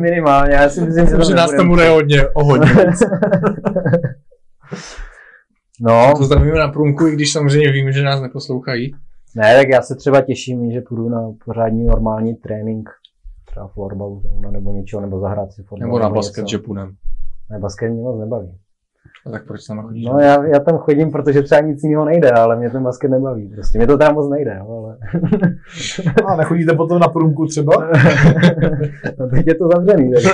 [0.00, 2.70] Minimálně, já si myslím, že to nás tam bude hodně, o hodně.
[5.80, 8.94] No, To zdravíme na průmku, i když samozřejmě víme, že nás neposlouchají.
[9.36, 12.90] ne, tak já se třeba těším, že půjdu na pořádný normální trénink,
[13.46, 15.86] třeba florbalu nebo něčeho, nebo zahrát si fotbal.
[15.88, 16.14] Nebo na něco.
[16.14, 16.92] basket, že půjdem.
[17.50, 18.58] Ne, basket mě moc nebaví.
[19.26, 20.06] A tak proč tam chodíš?
[20.06, 23.48] No já, já tam chodím, protože třeba nic jiného nejde, ale mě ten basket nebaví.
[23.48, 24.96] Prostě mě to teda moc nejde, jo, ale
[26.26, 27.72] A nechodíte potom na průmku třeba?
[29.18, 30.12] no, teď je to zavřený.
[30.12, 30.30] Takže...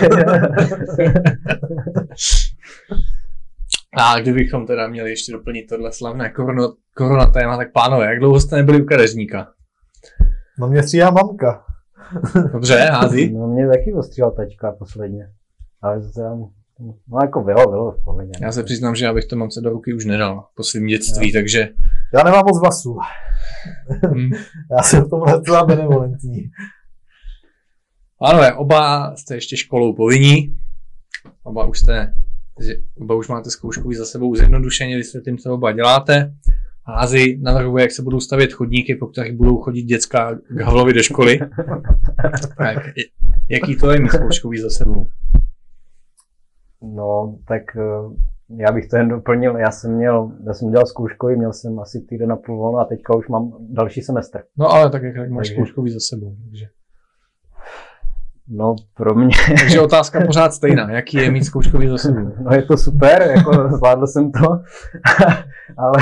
[3.97, 8.41] A kdybychom teda měli ještě doplnit tohle slavné korona, korona téma, tak pánové, jak dlouho
[8.41, 9.49] jste nebyli u kadeřníka?
[10.59, 11.65] No mě stříhá mamka.
[12.53, 13.33] Dobře, hází?
[13.33, 15.29] No mě taky ostříhal tačka posledně.
[15.83, 16.35] Ale to teda,
[17.09, 18.31] no jako bylo, bylo pohodě.
[18.43, 21.33] Já se přiznám, že já bych to mamce do ruky už nedal po svém dětství,
[21.33, 21.69] takže
[22.15, 22.99] Já nemám moc vlasů.
[24.15, 24.31] hm.
[24.77, 26.51] Já jsem v tomhle docela benevolentní.
[28.19, 30.59] Pánové, oba jste ještě školou povinní,
[31.43, 32.15] oba už jste,
[33.01, 36.35] oba už máte zkouškový za sebou zjednodušeně, vysvětlím, co oba děláte.
[36.85, 41.03] Házy navrhuje, jak se budou stavět chodníky, po kterých budou chodit děcka k Havlovi do
[41.03, 41.39] školy.
[42.59, 42.79] tak,
[43.49, 45.07] jaký to je mít zkouškový za sebou?
[46.83, 48.15] No, tak eh,
[48.57, 49.57] já bych to jen doplnil.
[49.57, 52.85] Já jsem měl, já jsem dělal zkouškový, měl jsem asi týden a půl volno a
[52.85, 54.43] teďka už mám další semestr.
[54.59, 56.37] No ale tak jak, máš Takže- zkouškový za sebou.
[56.45, 56.67] Takže,
[58.51, 60.91] No, pro mě, takže otázka pořád stejná.
[60.91, 62.31] Jaký je mít zkouškový za sebou?
[62.43, 64.49] no je to super, jako zvládl jsem to,
[65.77, 65.99] ale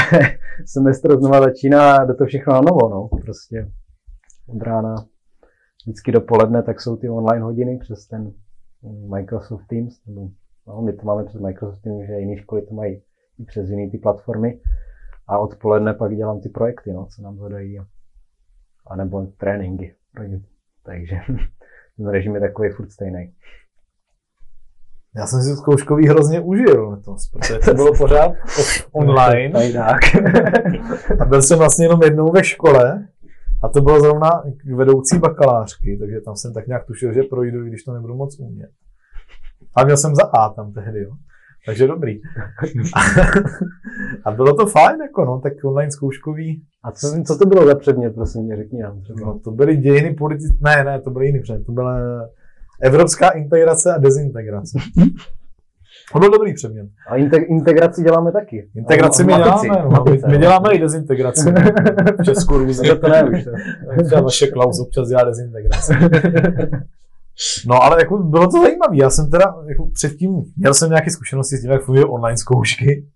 [0.66, 3.70] semestr znova začíná a jde to všechno na novo, no, prostě
[4.48, 4.94] od rána
[5.86, 8.32] vždycky dopoledne, tak jsou ty online hodiny přes ten
[9.14, 10.28] Microsoft Teams, nebo,
[10.66, 13.02] no, my to máme přes Microsoft Teams, že jiné školy to mají
[13.38, 14.60] i přes jiné ty platformy
[15.28, 17.78] a odpoledne pak dělám ty projekty, no, co nám zadají,
[18.86, 20.40] a nebo tréninky, pro ně.
[20.82, 21.16] takže
[21.96, 23.34] ten režim je takový furt stejný.
[25.16, 28.32] Já jsem si zkouškový hrozně užil letos, protože to bylo pořád
[28.92, 29.58] online.
[31.20, 33.08] A byl jsem vlastně jenom jednou ve škole
[33.62, 34.42] a to bylo zrovna
[34.74, 38.38] vedoucí bakalářky, takže tam jsem tak nějak tušil, že projdu, i když to nebudu moc
[38.40, 38.70] umět.
[39.76, 41.10] A měl jsem za A tam tehdy, jo.
[41.66, 42.20] Takže dobrý.
[44.24, 46.62] A bylo to fajn, jako no, tak online zkouškový.
[46.84, 49.20] A co, co to bylo za předmět, prosím mě, řekni nám třeba.
[49.26, 51.98] No, to byly dějiny politické, ne, ne, to byly jiný předmět, to byla
[52.82, 54.78] evropská integrace a dezintegrace.
[56.12, 56.86] To byl dobrý předmět.
[57.08, 58.68] A inte, integraci děláme taky.
[58.76, 61.52] Integraci my A děláme, no, my, děláme i dezintegraci.
[62.20, 62.94] V Česku různě.
[62.96, 63.48] To ne už.
[64.04, 65.92] Třeba vaše Klaus občas dělá dezintegraci.
[67.66, 68.96] No ale jako bylo to zajímavé.
[68.96, 73.06] Já jsem teda jako předtím, měl jsem nějaké zkušenosti s tím, jak fungují online zkoušky.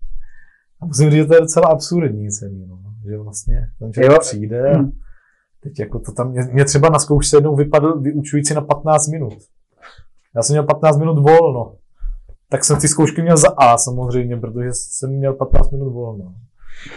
[0.81, 2.77] A musím říct, že to je docela absurdní celý, no.
[3.09, 4.17] Že vlastně ten člověk Jo.
[4.19, 4.79] přijde a
[5.63, 9.33] teď jako to tam, mě, mě třeba na zkoušce jednou vypadl vyučující na 15 minut.
[10.35, 11.75] Já jsem měl 15 minut volno.
[12.49, 16.33] Tak jsem ty zkoušky měl za A samozřejmě, protože jsem měl 15 minut volno.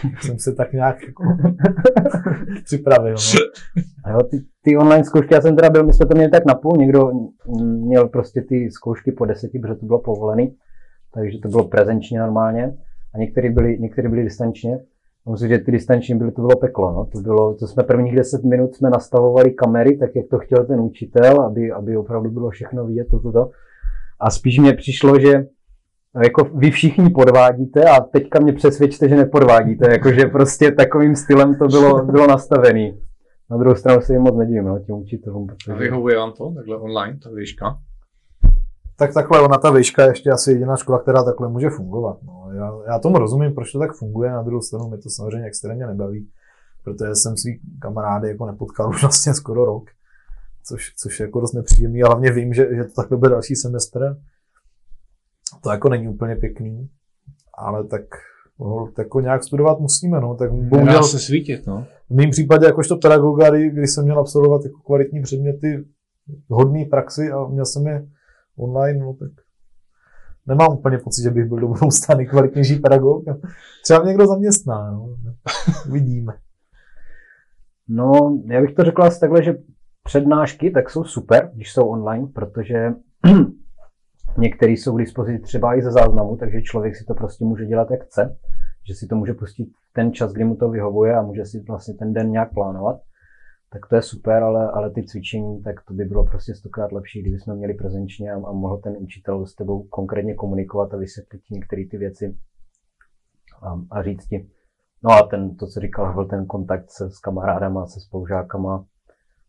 [0.01, 1.23] Tak jsem se tak nějak jako
[2.63, 3.15] připravil.
[3.15, 3.39] No.
[4.03, 6.45] A jo, ty, ty online zkoušky, já jsem teda byl, my jsme to měli tak
[6.45, 7.11] napůl, někdo
[7.61, 10.55] měl prostě ty zkoušky po deseti, protože to bylo povolený,
[11.13, 12.77] takže to bylo prezenčně normálně
[13.15, 14.79] a některý byli, některý byli distančně.
[15.25, 17.05] A Musím že ty distanční byly, to bylo peklo, no.
[17.05, 20.79] To bylo, to jsme prvních 10 minut jsme nastavovali kamery, tak jak to chtěl ten
[20.79, 23.51] učitel, aby, aby opravdu bylo všechno vidět, toto, to, to.
[24.19, 25.45] A spíš mě přišlo, že
[26.15, 31.55] no, jako vy všichni podvádíte a teďka mě přesvědčte, že nepodvádíte, jakože prostě takovým stylem
[31.55, 33.04] to bylo, bylo nastavený.
[33.51, 35.47] Na druhou stranu se jim moc nedivím, no, těm učitelům.
[35.49, 35.73] A Protože...
[35.73, 37.79] vyhovuje vám to takhle online, ta výška?
[38.97, 42.17] Tak takhle, ona ta výška je ještě asi jediná škola, která takhle může fungovat.
[42.23, 42.49] No.
[42.53, 45.87] Já, já tomu rozumím, proč to tak funguje, na druhou stranu mi to samozřejmě extrémně
[45.87, 46.29] nebaví,
[46.83, 49.89] protože jsem svý kamarády jako nepotkal už vlastně skoro rok,
[50.63, 53.55] což, což je jako dost nepříjemný, a hlavně vím, že, že to takhle bude další
[53.55, 54.17] semestr.
[55.63, 56.89] To jako není úplně pěkný,
[57.53, 58.01] ale tak
[58.59, 61.87] no, jako nějak studovat musíme, no, tak bohužel se svítit, no.
[62.09, 65.85] V mém případě jakožto pedagoga, kdy, kdy jsem měl absolvovat jako kvalitní předměty,
[66.49, 68.07] hodný praxi a měl jsem je
[68.57, 69.31] online, no tak
[70.47, 73.23] nemám úplně pocit, že bych byl do budoucna nejkvalitnější pedagog.
[73.83, 75.15] Třeba mě někdo zaměstná, no.
[75.91, 76.33] Vidíme.
[77.87, 79.57] No, já bych to řekl asi takhle, že
[80.03, 82.93] přednášky tak jsou super, když jsou online, protože
[84.37, 87.91] některé jsou k dispozici třeba i ze záznamu, takže člověk si to prostě může dělat
[87.91, 88.37] jak chce,
[88.87, 91.93] že si to může pustit ten čas, kdy mu to vyhovuje a může si vlastně
[91.93, 93.01] ten den nějak plánovat.
[93.73, 97.21] Tak to je super, ale, ale ty cvičení, tak to by bylo prostě stokrát lepší,
[97.21, 101.39] kdyby jsme měli prezenčně a, a mohl ten učitel s tebou konkrétně komunikovat a vysvětlit
[101.39, 102.37] ti některé ty věci
[103.61, 104.49] a, a říct ti,
[105.05, 108.85] No a ten, to, co říkal, byl ten kontakt se, s kamarádama, se spolužákama,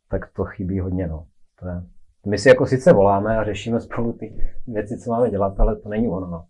[0.09, 1.27] tak to chybí hodně, no.
[1.61, 1.83] To je,
[2.27, 5.89] my si jako sice voláme a řešíme spolu ty věci, co máme dělat, ale to
[5.89, 6.45] není ono, no.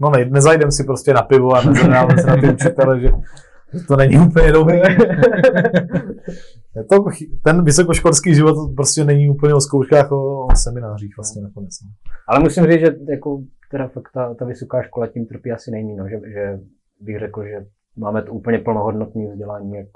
[0.00, 3.08] No ne, nezajdem si prostě na pivo a nezadáme se na ty učitele, že
[3.74, 4.76] že to není úplně dobrý.
[6.76, 7.04] Je to,
[7.44, 11.70] ten vysokoškolský život prostě není úplně o zkouškách, o, o seminářích vlastně nakonec.
[11.84, 11.90] no.
[12.28, 15.96] Ale musím říct, že jako teda fakt ta, ta vysoká škola tím trpí asi nejmí,
[15.96, 16.60] no, že, že
[17.00, 19.86] bych řekl, že máme to úplně plnohodnotné vzdělání, jak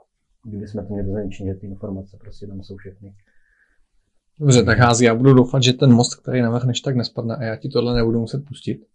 [0.49, 3.15] kdyby jsme to měli zahraničí, že ty informace prostě tam jsou všechny.
[4.41, 7.57] Dobře, tak hází, já budu doufat, že ten most, který navrhneš, tak nespadne a já
[7.57, 8.87] ti tohle nebudu muset pustit.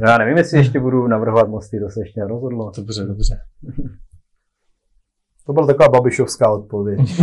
[0.00, 2.72] No, já nevím, jestli ještě budu navrhovat mosty, to se ještě nerozhodlo.
[2.76, 3.40] Dobře, dobře.
[5.46, 7.00] To byla taková babišovská odpověď.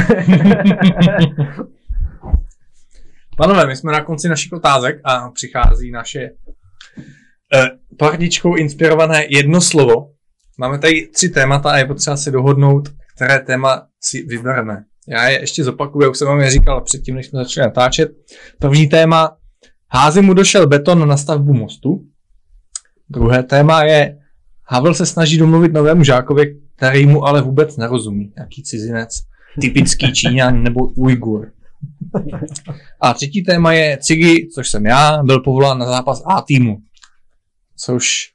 [3.37, 10.11] Panové, my jsme na konci našich otázek a přichází naše eh, pardičkou inspirované jedno slovo.
[10.57, 14.83] Máme tady tři témata a je potřeba si dohodnout, které téma si vybereme.
[15.07, 18.11] Já je ještě zopakuju, jak už jsem vám je říkal předtím, než jsme začali natáčet.
[18.59, 19.37] První téma,
[19.89, 22.05] házi mu došel beton na stavbu mostu.
[23.09, 24.17] Druhé téma je,
[24.63, 28.33] Havel se snaží domluvit novému žákovi, který mu ale vůbec nerozumí.
[28.37, 29.21] Jaký cizinec,
[29.61, 31.51] typický Číňan nebo Ujgur.
[33.01, 36.77] A třetí téma je Cigi, což jsem já, byl povolán na zápas A týmu.
[37.77, 38.31] Což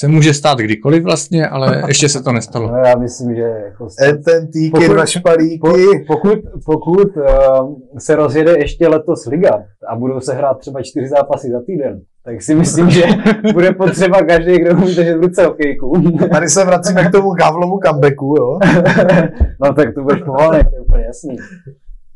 [0.00, 2.68] se může stát kdykoliv vlastně, ale ještě se to nestalo.
[2.72, 5.58] No já myslím, že jako E, ten týky Pokud- na špalíky.
[5.58, 5.68] po,
[6.06, 11.50] pokud, pokud uh, se rozjede ještě letos liga a budou se hrát třeba čtyři zápasy
[11.50, 13.02] za týden, tak si myslím, že
[13.52, 15.92] bude potřeba každý, kdo umí držet v ruce hokejku.
[16.32, 18.58] Tady se vracíme k tomu Gavlovu comebacku, jo.
[19.64, 21.36] no tak to budeš povolaný, to je úplně jasný.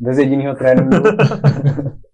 [0.01, 0.97] Bez jediného tréninku.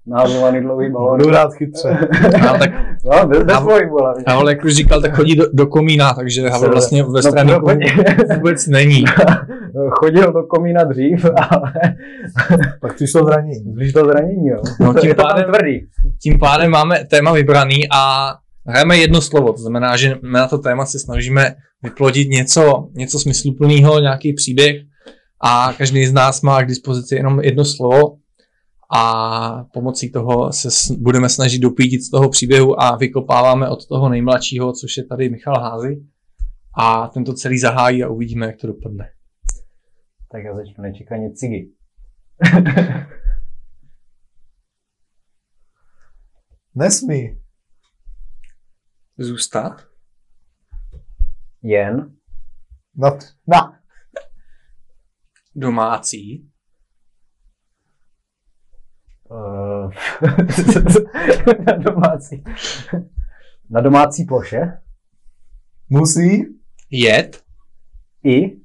[0.07, 1.18] Nahazovaný dlouhý balón.
[1.18, 1.88] Budu rád chytře.
[2.51, 2.70] A tak
[3.05, 4.24] No, bez, bez A- pohybu, hlavně.
[4.26, 7.53] Havel, jak už říkal, tak chodí do, do komína, takže Havel vlastně ve No, straně
[7.53, 7.61] no,
[8.36, 9.05] vůbec není.
[9.90, 11.72] Chodil do komína dřív, ale
[12.80, 13.72] Pak přišlo zranění.
[13.72, 14.57] blíž to zranění, jo.
[14.80, 15.80] No, tím pádem- tvrdý.
[16.22, 18.32] Tím pádem máme téma vybraný a
[18.66, 23.18] hrajeme jedno slovo, to znamená, že my na to téma se snažíme vyplodit něco, něco
[23.18, 24.76] smysluplného, nějaký příběh
[25.44, 28.16] a každý z nás má k dispozici jenom jedno slovo
[28.93, 30.68] a pomocí toho se
[30.99, 35.61] budeme snažit dopídit z toho příběhu a vykopáváme od toho nejmladšího, což je tady Michal
[35.61, 36.07] Házy
[36.78, 39.11] a tento celý zahájí a uvidíme, jak to dopadne.
[40.32, 41.72] Tak já začnu nečekaně cigy.
[46.74, 47.41] Nesmí.
[49.18, 49.86] Zůstat?
[51.62, 52.16] Jen.
[52.97, 53.80] Na, na.
[55.55, 56.49] Domácí?
[59.31, 59.93] Uh,
[61.66, 62.45] na domácí.
[63.70, 64.83] Na domácí ploše.
[65.89, 66.45] Musí.
[66.91, 67.45] Jet?
[68.24, 68.61] I.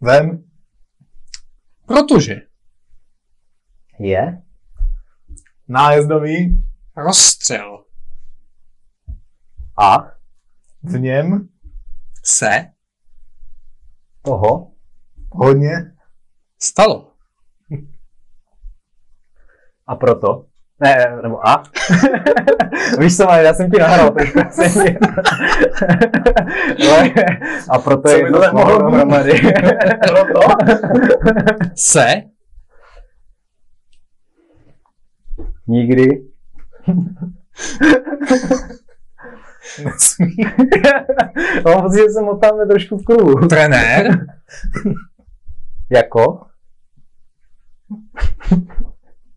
[0.00, 0.44] Ven.
[1.86, 2.34] Protože
[3.98, 4.42] Je.
[5.68, 6.64] Nájezdový.
[6.96, 7.84] rozstřel
[9.76, 9.98] A.
[10.82, 11.48] V něm.
[12.24, 12.72] se
[14.22, 14.72] Toho.
[15.30, 15.70] Hodně.
[16.62, 17.17] stalo.
[19.88, 20.44] A proto.
[20.80, 21.62] Ne, nebo a.
[22.98, 24.38] Víš co, já jsem ti nahrál trošku.
[24.50, 24.98] jsem ti-
[27.70, 29.32] a proto Co je to mohlo dohromady.
[30.08, 30.40] Proto?
[31.76, 32.06] Se
[35.66, 36.08] Nikdy.
[39.84, 40.36] Nesmí.
[41.66, 43.48] No, protože se motáme trošku v kruhu.
[43.48, 44.26] trenér
[45.90, 46.46] Jako?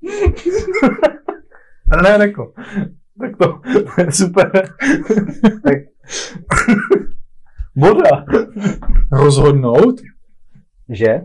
[1.91, 2.53] Ne, ne, neko.
[3.19, 4.51] Tak to, to je super.
[5.63, 5.77] Tak
[7.75, 8.25] Boda.
[9.11, 10.01] rozhodnout
[10.89, 11.21] že?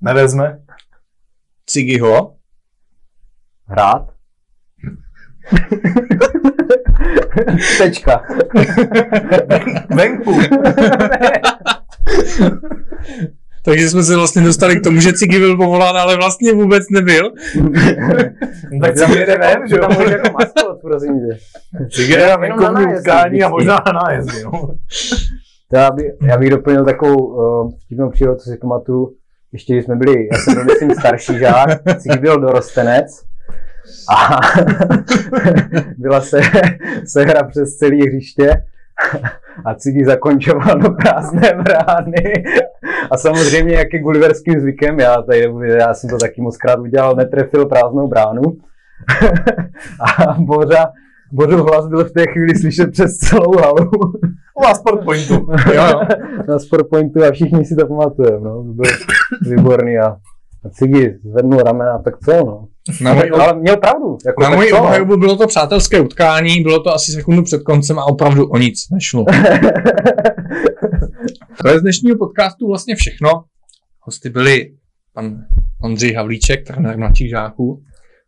[0.00, 0.60] Nevezme.
[1.66, 2.36] Cigiho
[3.66, 4.14] Hrát?
[7.78, 8.22] Tečka.
[9.96, 10.32] Venku.
[13.66, 17.32] Takže jsme se vlastně dostali k tomu, že Cigi byl povolán, ale vlastně vůbec nebyl.
[18.80, 19.80] Tak si jede ven, že jo?
[19.80, 21.38] Tam může jako maskot, prosím tě.
[21.80, 24.68] Na Jenom na venkovní nájezdy utkání a možná na nájezdy, no.
[25.72, 29.12] Já, by, já bych doplnil takovou uh, vtipnou příhodu, co si pamatuju.
[29.52, 33.06] Ještě když jsme byli, já jsem byl myslím starší žák, Cigi byl dorostenec
[34.10, 34.40] a
[35.98, 36.40] byla se,
[37.06, 38.62] se hra přes celý hřiště
[39.64, 42.44] a Cigi zakončoval do prázdné brány.
[43.10, 47.14] A samozřejmě, jak je gulliverským zvykem, já tady já jsem to taky moc krát udělal,
[47.14, 48.42] netrefil prázdnou bránu.
[50.00, 50.92] a Bořa,
[51.32, 53.90] Bořův hlas byl v té chvíli slyšet přes celou halu.
[54.58, 55.34] U vás sport pointu.
[55.74, 56.00] Jo, jo.
[56.48, 58.84] na Sportpointu a všichni si to pamatujeme, no, to byl
[59.50, 60.06] výborný a,
[60.64, 62.68] a Cigi zvednul ramena, tak co, no.
[63.00, 64.82] Na můj, Ale měl pravdu, jako na můj co, no.
[64.82, 68.88] obhajobu bylo to přátelské utkání, bylo to asi sekundu před koncem a opravdu o nic
[68.92, 69.24] nešlo.
[71.62, 73.28] To je z dnešního podcastu vlastně všechno.
[74.00, 74.72] Hosty byli
[75.14, 75.44] pan
[75.82, 77.82] Ondřej Havlíček, trenér mladších žáků,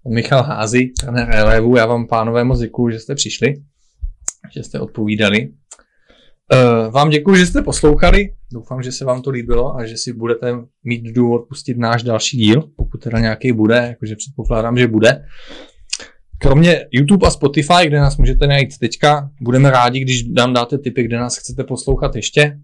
[0.09, 1.77] Michal Házy, trenér elevů.
[1.77, 3.55] Já vám, pánové, moc děkuju, že jste přišli,
[4.55, 5.49] že jste odpovídali.
[6.53, 8.33] Uh, vám děkuji, že jste poslouchali.
[8.53, 12.37] Doufám, že se vám to líbilo a že si budete mít důvod pustit náš další
[12.37, 15.25] díl, pokud teda nějaký bude, jakože předpokládám, že bude.
[16.39, 21.03] Kromě YouTube a Spotify, kde nás můžete najít teďka, budeme rádi, když nám dáte tipy,
[21.03, 22.59] kde nás chcete poslouchat ještě.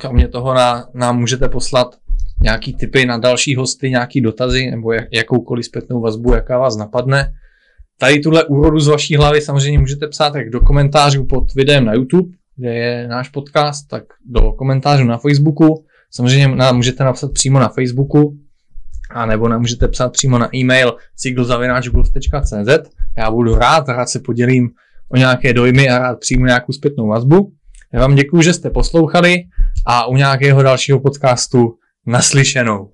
[0.00, 1.96] Kromě toho na, nám můžete poslat
[2.42, 7.32] nějaký tipy na další hosty, nějaký dotazy nebo jak, jakoukoliv zpětnou vazbu, jaká vás napadne.
[7.98, 11.94] Tady tuhle úrodu z vaší hlavy samozřejmě můžete psát jak do komentářů pod videem na
[11.94, 15.84] YouTube, kde je náš podcast, tak do komentářů na Facebooku.
[16.10, 18.38] Samozřejmě nám můžete napsat přímo na Facebooku,
[19.10, 22.90] a nebo nám můžete psát přímo na e-mail cyklzavináčgolf.cz.
[23.16, 24.70] Já budu rád, rád se podělím
[25.08, 27.52] o nějaké dojmy a rád přijmu nějakou zpětnou vazbu.
[27.92, 29.44] Já vám děkuji, že jste poslouchali
[29.86, 32.90] a u nějakého dalšího podcastu naslyšenou.